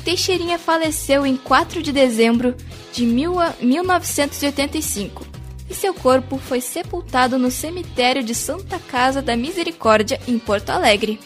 Teixeirinha 0.04 0.58
faleceu 0.58 1.26
em 1.26 1.36
4 1.36 1.82
de 1.82 1.90
dezembro 1.90 2.54
de 2.92 3.04
1985 3.04 5.26
e 5.68 5.74
seu 5.74 5.92
corpo 5.92 6.38
foi 6.38 6.60
sepultado 6.60 7.38
no 7.38 7.50
cemitério 7.50 8.22
de 8.22 8.34
Santa 8.34 8.78
Casa 8.78 9.20
da 9.20 9.36
Misericórdia, 9.36 10.20
em 10.28 10.38
Porto 10.38 10.70
Alegre. 10.70 11.18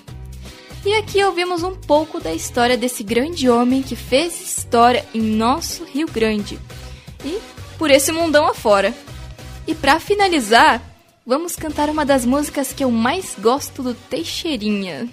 E 0.84 0.94
aqui 0.94 1.22
ouvimos 1.22 1.62
um 1.62 1.74
pouco 1.74 2.18
da 2.18 2.32
história 2.32 2.74
desse 2.74 3.02
grande 3.02 3.50
homem 3.50 3.82
que 3.82 3.94
fez 3.94 4.40
história 4.40 5.04
em 5.12 5.20
nosso 5.20 5.84
Rio 5.84 6.06
Grande 6.06 6.58
e 7.22 7.38
por 7.76 7.90
esse 7.90 8.10
mundão 8.10 8.46
afora. 8.46 8.94
E 9.66 9.74
para 9.74 10.00
finalizar, 10.00 10.82
vamos 11.26 11.54
cantar 11.54 11.90
uma 11.90 12.06
das 12.06 12.24
músicas 12.24 12.72
que 12.72 12.82
eu 12.82 12.90
mais 12.90 13.36
gosto 13.38 13.82
do 13.82 13.92
Teixeirinha. 13.92 15.06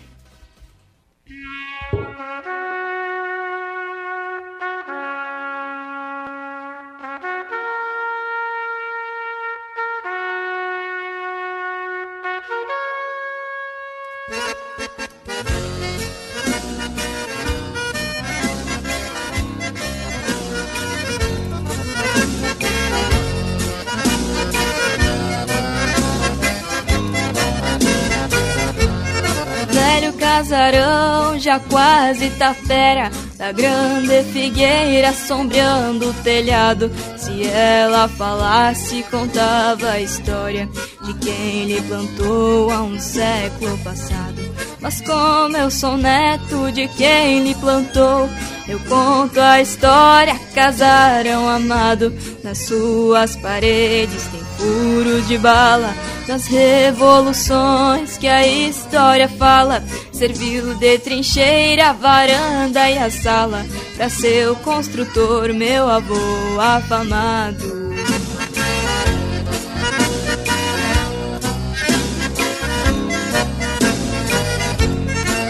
Quase 31.70 32.30
tá 32.32 32.54
fera. 32.54 33.12
Da 33.38 33.52
grande 33.52 34.24
figueira 34.32 35.14
sombreando 35.14 36.10
o 36.10 36.14
telhado. 36.24 36.92
Se 37.18 37.44
ela 37.48 38.08
falasse 38.08 39.04
contava 39.12 39.92
a 39.92 40.02
história 40.02 40.68
De 41.04 41.14
quem 41.16 41.66
lhe 41.66 41.82
plantou 41.82 42.72
há 42.72 42.82
um 42.82 43.00
século 43.00 43.78
passado. 43.80 44.42
Mas 44.80 45.02
como 45.02 45.58
eu 45.58 45.70
sou 45.72 45.98
neto 45.98 46.72
de 46.72 46.88
quem 46.90 47.44
lhe 47.44 47.56
plantou 47.56 48.30
Eu 48.68 48.80
conto 48.82 49.40
a 49.40 49.62
história, 49.62 50.36
casarão 50.54 51.48
amado. 51.48 52.14
Nas 52.44 52.60
suas 52.60 53.36
paredes 53.36 54.24
tem 54.28 54.42
furos 54.58 55.28
de 55.28 55.38
bala. 55.38 55.94
Das 56.28 56.46
revoluções 56.48 58.18
que 58.18 58.28
a 58.28 58.46
história 58.46 59.30
fala. 59.30 59.84
Serviu 60.18 60.74
de 60.74 60.98
trincheira, 60.98 61.94
varanda 61.94 62.90
e 62.90 62.98
a 62.98 63.08
sala 63.12 63.64
para 63.96 64.10
seu 64.10 64.56
construtor, 64.56 65.54
meu 65.54 65.88
avô 65.88 66.60
afamado. 66.60 67.94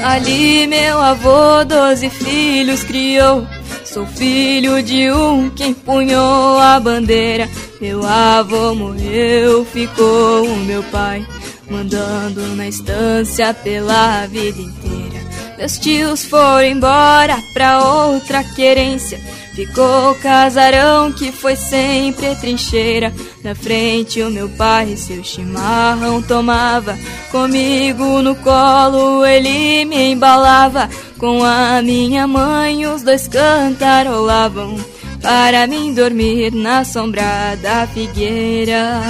Ali 0.03 0.68
meu 0.68 0.99
avô 0.99 1.63
doze 1.63 2.09
filhos 2.09 2.84
criou. 2.84 3.47
Sou 3.86 4.05
filho 4.05 4.84
de 4.84 5.09
um 5.09 5.49
que 5.49 5.63
empunhou 5.63 6.59
a 6.59 6.78
bandeira. 6.78 7.49
Meu 7.80 8.05
avô 8.05 8.76
morreu, 8.76 9.63
ficou 9.63 10.45
o 10.45 10.57
meu 10.57 10.84
pai, 10.84 11.26
mandando 11.70 12.41
na 12.55 12.68
estância 12.68 13.53
pela 13.53 14.26
vida 14.28 14.61
inteira. 14.61 15.28
Meus 15.57 15.78
tios 15.80 16.24
foram 16.24 16.68
embora 16.68 17.38
pra 17.53 17.84
outra 17.84 18.43
querência. 18.43 19.20
Ficou 19.55 20.11
o 20.11 20.15
casarão 20.15 21.11
que 21.11 21.32
foi 21.32 21.55
sempre 21.55 22.36
trincheira. 22.36 23.11
Na 23.43 23.55
frente 23.55 24.22
o 24.22 24.30
meu 24.30 24.47
pai 24.49 24.95
seu 24.95 25.24
chimarrão 25.24 26.22
tomava. 26.22 26.95
Comigo 27.32 28.22
no 28.22 28.36
colo 28.36 29.26
ele 29.26 29.84
me 29.86 30.11
embalava. 30.11 30.88
Com 31.18 31.43
a 31.43 31.82
minha 31.82 32.28
mãe 32.28 32.86
os 32.86 33.01
dois 33.01 33.28
cantarolavam. 33.28 34.78
Para 35.24 35.65
mim 35.65 35.91
dormir 35.91 36.53
na 36.53 36.86
sombra 36.86 37.55
da 37.59 37.88
figueira. 37.88 39.01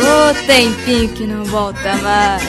O 0.00 0.46
tempinho 0.46 1.08
que 1.10 1.26
não 1.26 1.44
volta 1.44 1.94
mais. 1.96 2.42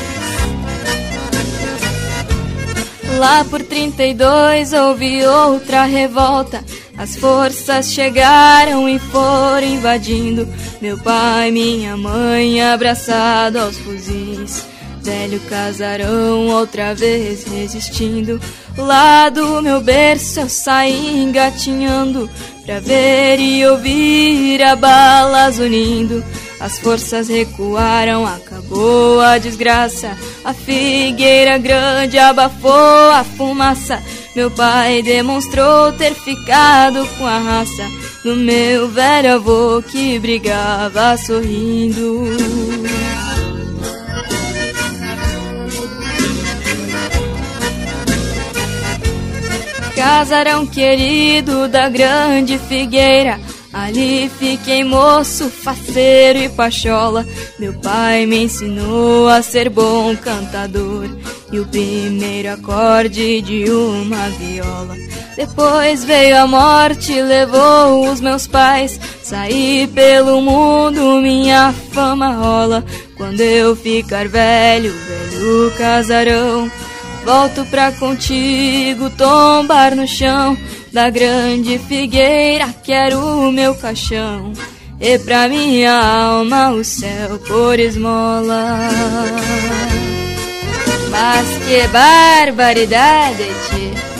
Lá 3.17 3.45
por 3.45 3.61
32 3.61 4.73
houve 4.73 5.25
outra 5.25 5.83
revolta. 5.83 6.63
As 6.97 7.15
forças 7.15 7.91
chegaram 7.91 8.87
e 8.87 8.99
foram 8.99 9.63
invadindo. 9.63 10.47
Meu 10.81 10.97
pai, 10.97 11.51
minha 11.51 11.97
mãe, 11.97 12.61
abraçado 12.61 13.57
aos 13.59 13.77
fuzis. 13.77 14.65
Velho 15.01 15.39
casarão 15.49 16.47
outra 16.47 16.95
vez 16.95 17.43
resistindo. 17.43 18.39
Lá 18.77 19.29
do 19.29 19.61
meu 19.61 19.81
berço 19.81 20.39
eu 20.39 20.49
saí 20.49 21.21
engatinhando 21.21 22.29
pra 22.65 22.79
ver 22.79 23.39
e 23.39 23.65
ouvir 23.65 24.63
a 24.63 24.75
balas 24.75 25.59
unindo. 25.59 26.23
As 26.63 26.79
forças 26.79 27.27
recuaram, 27.27 28.25
acabou 28.25 29.19
a 29.19 29.37
desgraça. 29.37 30.17
A 30.45 30.53
figueira 30.53 31.57
grande 31.57 32.17
abafou 32.17 33.11
a 33.11 33.21
fumaça. 33.21 34.01
Meu 34.33 34.49
pai 34.49 35.01
demonstrou 35.01 35.91
ter 35.91 36.13
ficado 36.13 37.05
com 37.17 37.25
a 37.25 37.37
raça 37.37 37.83
do 38.23 38.37
meu 38.37 38.87
velho 38.87 39.33
avô 39.33 39.83
que 39.85 40.17
brigava 40.17 41.17
sorrindo. 41.17 42.27
Casarão 49.97 50.65
querido 50.65 51.67
da 51.67 51.89
grande 51.89 52.57
figueira. 52.57 53.37
Ali 53.73 54.29
fiquei 54.29 54.83
moço, 54.83 55.49
faceiro 55.49 56.37
e 56.37 56.49
pachola. 56.49 57.25
Meu 57.57 57.73
pai 57.73 58.27
me 58.27 58.43
ensinou 58.43 59.27
a 59.27 59.41
ser 59.41 59.67
bom 59.67 60.15
cantador. 60.15 61.09
E 61.51 61.59
o 61.59 61.65
primeiro 61.65 62.51
acorde 62.51 63.41
de 63.41 63.69
uma 63.71 64.29
viola. 64.29 64.95
Depois 65.35 66.03
veio 66.03 66.37
a 66.37 66.45
morte, 66.45 67.19
levou 67.19 68.11
os 68.11 68.21
meus 68.21 68.45
pais. 68.45 68.99
Saí 69.23 69.87
pelo 69.87 70.39
mundo, 70.39 71.19
minha 71.19 71.73
fama 71.91 72.29
rola. 72.29 72.85
Quando 73.17 73.41
eu 73.41 73.75
ficar 73.75 74.27
velho, 74.27 74.93
velho 74.93 75.73
casarão. 75.75 76.71
Volto 77.25 77.65
pra 77.65 77.91
contigo 77.93 79.09
tombar 79.11 79.95
no 79.95 80.07
chão 80.07 80.55
da 80.93 81.09
grande 81.09 81.79
figueira, 81.79 82.73
quero 82.83 83.17
o 83.19 83.51
meu 83.51 83.73
caixão. 83.73 84.53
E 85.01 85.17
pra 85.17 85.49
minha 85.49 85.91
alma 85.91 86.69
o 86.69 86.83
céu 86.83 87.39
por 87.47 87.79
esmola. 87.79 88.77
Mas 91.09 91.47
que 91.65 91.87
barbaridade, 91.87 93.43
tia. 93.69 94.12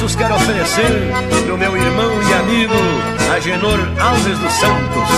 Quero 0.00 0.34
oferecer 0.34 1.12
pro 1.44 1.58
meu 1.58 1.76
irmão 1.76 2.10
e 2.22 2.32
amigo 2.34 2.74
Agenor 3.36 3.78
Alves 4.00 4.38
dos 4.38 4.52
Santos. 4.54 5.08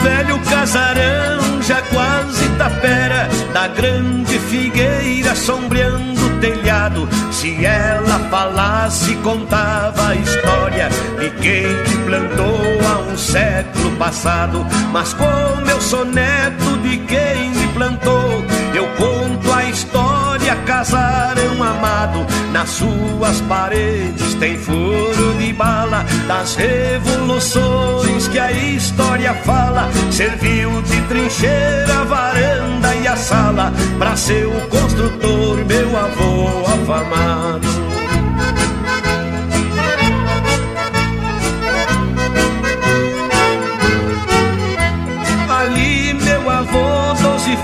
Velho 0.00 0.38
casarão, 0.48 1.62
já 1.62 1.82
quase 1.82 2.48
tapera, 2.56 3.28
da 3.52 3.66
grande 3.68 4.38
figueira 4.38 5.34
sombreando 5.34 6.26
o 6.26 6.40
telhado. 6.40 7.08
Se 7.30 7.64
ela 7.64 8.18
falasse, 8.30 9.14
contava 9.16 10.08
a 10.08 10.14
história 10.14 10.88
de 11.18 11.30
quem 11.40 11.82
te 11.84 11.96
plantou 12.04 12.60
há 12.88 13.12
um 13.12 13.16
século 13.18 13.90
passado. 13.96 14.64
Mas 14.92 15.12
como 15.14 15.68
eu 15.68 15.80
sou 15.80 16.04
neto 16.04 16.78
de 16.78 16.98
quem 16.98 17.61
plantou, 17.82 18.44
eu 18.74 18.86
conto 18.96 19.52
a 19.52 19.64
história, 19.64 20.54
casarão 20.64 21.62
amado. 21.62 22.24
Nas 22.52 22.70
suas 22.70 23.40
paredes 23.42 24.34
tem 24.34 24.56
furo 24.56 25.34
de 25.38 25.52
bala 25.52 26.04
das 26.28 26.54
revoluções 26.54 28.28
que 28.28 28.38
a 28.38 28.52
história 28.52 29.34
fala. 29.34 29.90
Serviu 30.12 30.80
de 30.82 31.00
trincheira, 31.02 32.00
a 32.00 32.04
varanda 32.04 32.94
e 32.94 33.08
a 33.08 33.16
sala 33.16 33.72
para 33.98 34.16
seu 34.16 34.50
construtor, 34.68 35.64
meu 35.66 35.96
avô 35.96 36.64
afamado. 36.66 37.81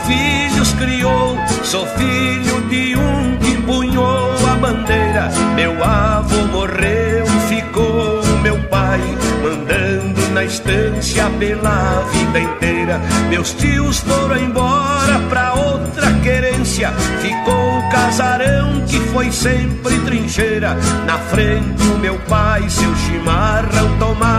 Filhos 0.06 0.72
criou, 0.74 1.36
sou 1.64 1.86
filho 1.86 2.60
de 2.68 2.96
um 2.96 3.36
que 3.38 3.56
punhou 3.62 4.34
a 4.50 4.56
bandeira. 4.56 5.28
Meu 5.54 5.82
avô 5.82 6.46
morreu, 6.46 7.26
ficou 7.48 8.22
meu 8.42 8.58
pai, 8.68 9.00
mandando 9.42 10.28
na 10.32 10.44
estância 10.44 11.28
pela 11.38 12.02
vida 12.12 12.40
inteira. 12.40 13.00
Meus 13.28 13.52
tios 13.54 13.98
foram 13.98 14.38
embora 14.38 15.18
pra 15.28 15.54
outra 15.54 16.12
querência, 16.22 16.92
ficou 17.20 17.78
o 17.78 17.90
casarão 17.90 18.82
que 18.86 19.00
foi 19.12 19.30
sempre 19.32 19.98
trincheira. 20.00 20.76
Na 21.06 21.18
frente 21.18 21.82
o 21.82 21.98
meu 21.98 22.18
pai 22.20 22.68
seu 22.68 22.94
chimarrão 22.96 23.98
tomava, 23.98 24.37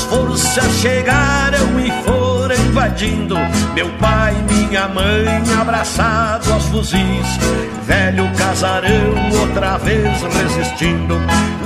as 0.00 0.04
forças 0.04 0.72
chegaram 0.80 1.78
e 1.78 1.90
foram 2.04 2.54
invadindo. 2.54 3.36
Meu 3.74 3.88
pai, 3.98 4.34
minha 4.48 4.88
mãe, 4.88 5.26
abraçado 5.60 6.52
aos 6.52 6.64
fuzis. 6.66 7.26
Velho 7.86 8.30
casarão, 8.34 9.40
outra 9.40 9.76
vez 9.76 10.22
resistindo. 10.22 11.16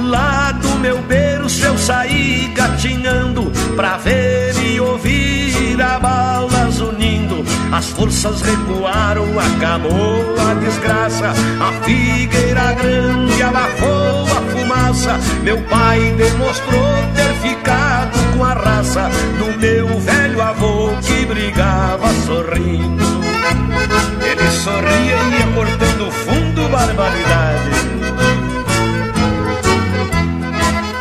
Lá 0.02 0.50
do 0.50 0.68
meu 0.80 1.00
berço 1.02 1.64
eu 1.64 1.78
saí 1.78 2.52
gatinhando 2.54 3.52
pra 3.76 3.98
ver 3.98 4.52
e 4.58 4.80
ouvir 4.80 5.80
a 5.80 5.98
balas 6.00 6.80
unindo. 6.80 7.44
As 7.72 7.86
forças 7.90 8.42
recuaram, 8.42 9.26
acabou 9.38 10.34
a 10.50 10.54
desgraça. 10.54 11.32
A 11.60 11.84
figueira 11.84 12.72
grande 12.72 13.42
abafou 13.42 14.22
a 14.22 14.50
fumaça. 14.50 15.20
Meu 15.42 15.60
pai 15.62 16.12
demonstrou 16.16 16.94
ter 17.14 17.48
ficado 17.48 17.83
com 18.36 18.44
a 18.44 18.52
raça 18.52 19.08
do 19.38 19.58
meu 19.58 19.86
velho 20.00 20.42
avô 20.42 20.90
que 21.02 21.24
brigava 21.26 22.12
sorrindo. 22.26 23.04
Ele 24.22 24.50
sorria 24.50 25.16
e 25.16 25.38
ia 25.38 25.46
cortando 25.54 26.10
fundo 26.10 26.68
barbaridade. 26.68 27.70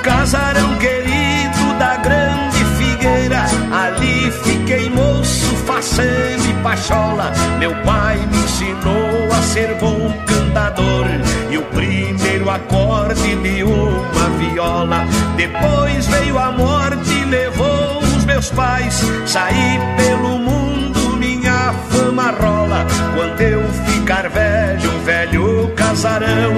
Casarão 0.03 0.77
querido 0.77 1.73
da 1.79 1.97
grande 1.97 2.65
figueira, 2.77 3.45
ali 3.71 4.31
fiquei 4.43 4.89
moço, 4.89 5.55
faceiro 5.65 6.43
e 6.45 6.53
pachola. 6.61 7.31
Meu 7.57 7.73
pai 7.83 8.17
me 8.17 8.37
ensinou 8.37 9.31
a 9.31 9.41
ser 9.41 9.75
bom 9.75 10.13
cantador 10.25 11.05
e 11.49 11.57
o 11.57 11.63
primeiro 11.63 12.49
acorde 12.49 13.35
de 13.35 13.63
uma 13.63 14.29
viola. 14.37 15.05
Depois 15.35 16.07
veio 16.07 16.37
a 16.37 16.51
morte 16.51 17.22
levou 17.33 17.97
os 17.99 18.25
meus 18.25 18.49
pais. 18.51 19.01
Saí 19.25 19.79
pelo 19.97 20.37
mundo, 20.37 21.17
minha 21.17 21.73
fama 21.89 22.31
rola. 22.31 22.85
Quando 23.15 23.41
eu 23.41 23.63
ficar 23.87 24.29
velho, 24.29 24.91
velho 25.03 25.71
casarão. 25.75 26.53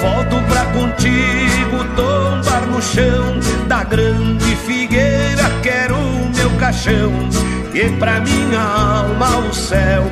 Volto 0.00 0.36
pra 0.48 0.64
contigo 0.76 1.84
tombar 1.94 2.66
no 2.66 2.82
chão 2.82 3.38
da 3.68 3.84
grande 3.84 4.56
figueira, 4.56 5.44
quero 5.62 5.94
o 5.94 6.30
meu 6.34 6.50
caixão 6.58 7.12
e 7.74 7.88
pra 7.98 8.18
minha 8.20 8.60
alma 8.60 9.46
o 9.46 9.54
céu 9.54 10.10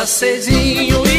levanta 0.00 0.06
cedinho 0.06 1.09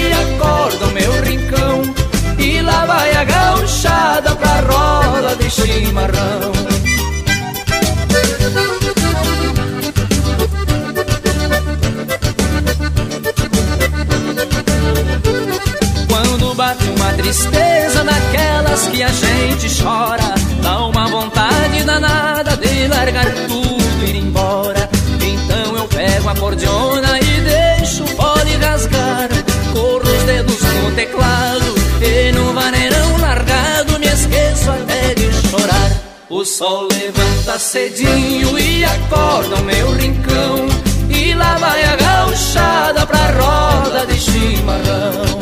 levanta 37.52 37.60
cedinho 37.60 38.58
e 38.58 38.84
acorda 38.86 39.56
o 39.56 39.64
meu 39.64 39.92
rincão. 39.94 40.68
E 41.10 41.34
lá 41.34 41.58
vai 41.58 41.84
a 41.84 41.96
gauchada 41.96 43.06
pra 43.06 43.32
roda 43.32 44.06
de 44.06 44.20
chimarrão. 44.20 45.40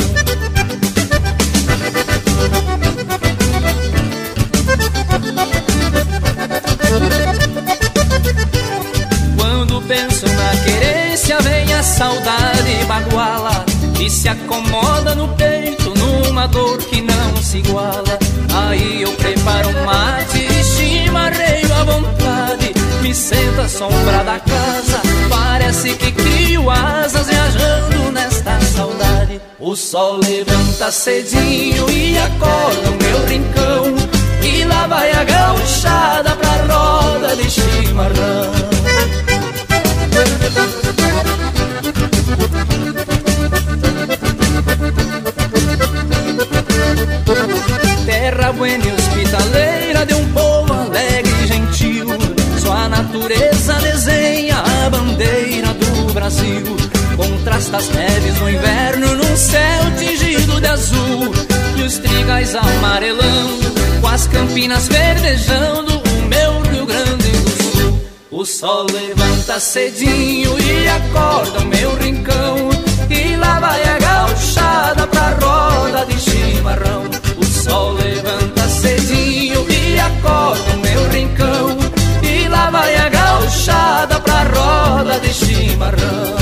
Quando 9.37 9.81
penso 9.87 10.25
na 10.25 10.63
querência 10.63 11.37
vem 11.41 11.73
a 11.73 11.83
saudade 11.83 12.85
baguala. 12.87 13.65
E 13.99 14.09
se 14.09 14.29
acomoda 14.29 15.13
no 15.13 15.27
peito 15.35 15.93
numa 15.95 16.47
dor 16.47 16.77
que 16.77 17.01
não 17.01 17.35
se 17.37 17.57
iguala. 17.57 18.17
Aí 18.53 19.01
eu 19.03 19.11
preparo 19.13 19.69
um 19.69 19.85
mate 19.85 20.39
e 20.39 20.59
vontade 21.29 21.48
À 23.59 23.67
sombra 23.67 24.23
da 24.23 24.39
casa. 24.39 25.01
Parece 25.29 25.93
que 25.95 26.13
crio 26.13 26.69
asas 26.69 27.27
viajando 27.27 28.09
nesta 28.13 28.57
saudade. 28.61 29.41
O 29.59 29.75
sol 29.75 30.21
levanta 30.23 30.89
cedinho 30.89 31.89
e 31.89 32.17
acorda 32.17 32.89
o 32.89 33.03
meu 33.03 33.25
rincão. 33.25 33.95
E 34.41 34.63
lá 34.63 34.87
vai 34.87 35.11
a 35.11 35.25
gauchada 35.25 36.37
pra 36.37 36.73
roda 36.73 37.35
de 37.35 37.49
chimarrão. 37.49 38.51
Terra 48.05 48.53
buena 48.53 48.85
e 48.85 48.91
hospitaleira 48.93 50.05
de 50.05 50.13
um 50.13 50.31
povo 50.31 50.58
natureza 53.09 53.73
desenha 53.81 54.57
a 54.57 54.89
bandeira 54.89 55.73
do 55.73 56.13
Brasil. 56.13 56.63
Contrasta 57.17 57.77
as 57.77 57.89
neves 57.89 58.39
no 58.39 58.49
inverno 58.49 59.15
num 59.15 59.35
céu 59.35 59.81
tingido 59.97 60.61
de 60.61 60.67
azul. 60.67 61.31
E 61.75 61.81
os 61.81 61.97
trigais 61.97 62.55
amarelando 62.55 63.71
com 63.99 64.07
as 64.07 64.27
campinas 64.27 64.87
verdejando 64.87 65.97
O 65.97 66.21
meu 66.27 66.61
Rio 66.71 66.85
Grande 66.85 67.31
do 67.31 67.63
Sul. 67.63 67.99
O 68.31 68.45
sol 68.45 68.85
levanta 68.91 69.59
cedinho 69.59 70.55
e 70.59 70.87
acorda 70.87 71.59
o 71.59 71.65
meu 71.65 71.95
rincão. 71.97 72.69
E 73.09 73.35
lá 73.37 73.59
vai 73.59 73.83
a 73.83 73.97
gauchada 73.97 75.07
pra 75.07 75.35
roda 75.41 76.05
de 76.05 76.19
chimarrão. 76.19 77.03
O 77.37 77.43
sol 77.43 77.93
levanta 77.93 78.67
cedinho 78.67 79.65
e 79.67 79.99
acorda 79.99 80.78
vai 82.69 82.95
a 82.95 83.09
gauchada 83.09 84.19
pra 84.19 84.43
roda 84.43 85.19
de 85.19 85.33
chimarrão. 85.33 86.39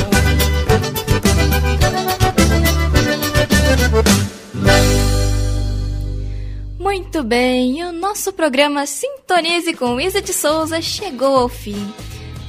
Muito 6.79 7.23
bem, 7.23 7.83
o 7.83 7.91
nosso 7.91 8.33
programa 8.33 8.85
Sintonize 8.85 9.73
com 9.73 9.99
Isa 9.99 10.21
de 10.21 10.33
Souza 10.33 10.81
chegou 10.81 11.37
ao 11.37 11.49
fim. 11.49 11.93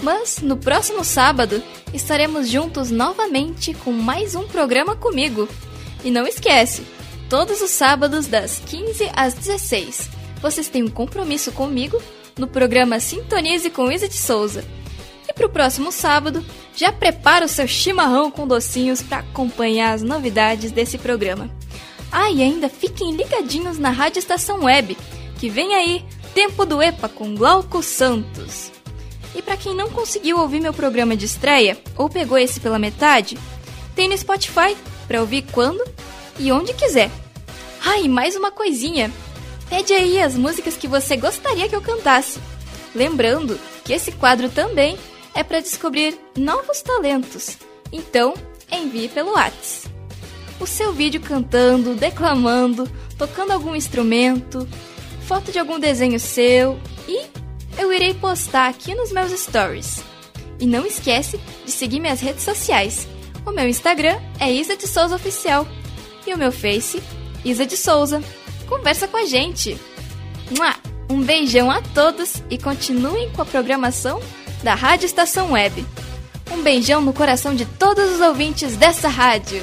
Mas 0.03 0.39
no 0.39 0.57
próximo 0.57 1.05
sábado 1.05 1.63
estaremos 1.93 2.49
juntos 2.49 2.91
novamente 2.91 3.75
com 3.75 3.93
mais 3.93 4.35
um 4.35 4.47
programa 4.47 4.95
comigo. 4.95 5.49
E 6.05 6.11
não 6.11 6.27
esquece, 6.27 6.87
todos 7.29 7.61
os 7.61 7.71
sábados 7.71 8.27
das 8.27 8.61
15 8.67 9.11
às 9.15 9.35
16. 9.35 10.11
Vocês 10.41 10.69
têm 10.69 10.85
um 10.85 10.89
compromisso 10.89 11.51
comigo 11.51 12.01
no 12.39 12.47
programa 12.47 13.01
Sintonize 13.01 13.71
com 13.71 13.91
Isa 13.91 14.09
de 14.09 14.17
Souza. 14.17 14.65
E 15.29 15.33
para 15.33 15.47
o 15.47 15.51
próximo 15.51 15.93
sábado, 15.93 16.45
já 16.75 16.93
prepara 16.93 17.45
o 17.45 17.49
seu 17.49 17.67
chimarrão 17.67 18.31
com 18.31 18.47
docinhos 18.47 19.03
para 19.03 19.19
acompanhar 19.19 19.93
as 19.93 20.03
novidades 20.03 20.71
desse 20.71 20.97
programa. 20.97 21.51
Ah, 22.11 22.31
e 22.31 22.43
ainda 22.43 22.69
fiquem 22.69 23.13
ligadinhos 23.13 23.79
na 23.79 23.91
Rádio 23.91 24.21
Estação 24.21 24.65
Web, 24.65 24.97
que 25.39 25.51
vem 25.51 25.75
aí 25.75 26.05
Tempo 26.35 26.65
do 26.65 26.81
EPA 26.81 27.09
com 27.09 27.35
Glauco 27.35 27.83
Santos. 27.83 28.71
E 29.35 29.43
para 29.43 29.57
quem 29.57 29.75
não 29.75 29.91
conseguiu 29.91 30.39
ouvir 30.39 30.61
meu 30.61 30.73
programa 30.73 31.17
de 31.17 31.27
estreia 31.27 31.77
ou 31.97 32.09
pegou 32.09 32.39
esse 32.39 32.61
pela 32.61 32.79
metade, 32.79 33.37
tem 33.95 34.09
no 34.09 34.17
Spotify 34.17 34.77
para 35.07 35.21
ouvir 35.21 35.45
quando 35.51 35.85
e 36.39 36.53
onde 36.53 36.73
quiser. 36.75 37.11
Ah, 37.85 37.99
e 37.99 38.09
mais 38.09 38.37
uma 38.37 38.51
coisinha. 38.51 39.11
Pede 39.69 39.93
aí 39.93 40.21
as 40.21 40.35
músicas 40.37 40.77
que 40.77 40.89
você 40.89 41.17
gostaria 41.17 41.69
que 41.69 41.77
eu 41.77 41.83
cantasse. 41.83 42.41
Lembrando 42.95 43.59
que 43.85 43.93
esse 43.93 44.13
quadro 44.13 44.49
também 44.49 44.99
é 45.35 45.43
para 45.43 45.61
descobrir 45.61 46.19
novos 46.37 46.81
talentos. 46.81 47.59
Então, 47.93 48.35
envie 48.71 49.09
pelo 49.09 49.33
WhatsApp. 49.33 49.95
O 50.61 50.67
seu 50.67 50.93
vídeo 50.93 51.21
cantando, 51.21 51.95
declamando, 51.95 52.91
tocando 53.17 53.53
algum 53.53 53.77
instrumento, 53.77 54.67
foto 55.27 55.53
de 55.53 55.59
algum 55.59 55.79
desenho 55.79 56.19
seu 56.19 56.79
e 57.07 57.27
eu 57.79 57.93
irei 57.93 58.13
postar 58.15 58.69
aqui 58.69 58.95
nos 58.95 59.13
meus 59.13 59.31
stories. 59.31 60.03
E 60.59 60.67
não 60.67 60.85
esquece 60.85 61.39
de 61.65 61.71
seguir 61.71 62.01
minhas 62.01 62.21
redes 62.21 62.43
sociais. 62.43 63.07
O 63.47 63.53
meu 63.53 63.69
Instagram 63.69 64.19
é 64.41 64.53
Isa 64.53 64.77
de 64.77 64.89
Souza 64.89 65.15
Oficial 65.15 65.67
e 66.27 66.35
o 66.35 66.39
meu 66.39 66.51
Face, 66.51 67.01
Isa 67.45 67.65
de 67.65 67.77
Souza. 67.77 68.23
Conversa 68.69 69.09
com 69.09 69.17
a 69.17 69.25
gente. 69.25 69.79
Um 71.11 71.23
beijão 71.23 71.71
a 71.71 71.81
todos 71.81 72.43
e 72.51 72.59
continuem 72.59 73.31
com 73.31 73.41
a 73.41 73.47
programação 73.47 74.21
da 74.63 74.75
Rádio 74.75 75.07
Estação 75.07 75.53
Web. 75.53 75.85
Um 76.51 76.63
beijão 76.63 77.01
no 77.01 77.13
coração 77.13 77.55
de 77.55 77.65
todos 77.65 78.13
os 78.13 78.21
ouvintes 78.21 78.77
dessa 78.77 79.09
rádio. 79.09 79.63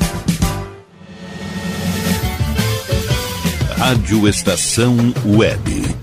Rádio 3.85 4.27
Estação 4.27 4.97
Web. 5.23 5.94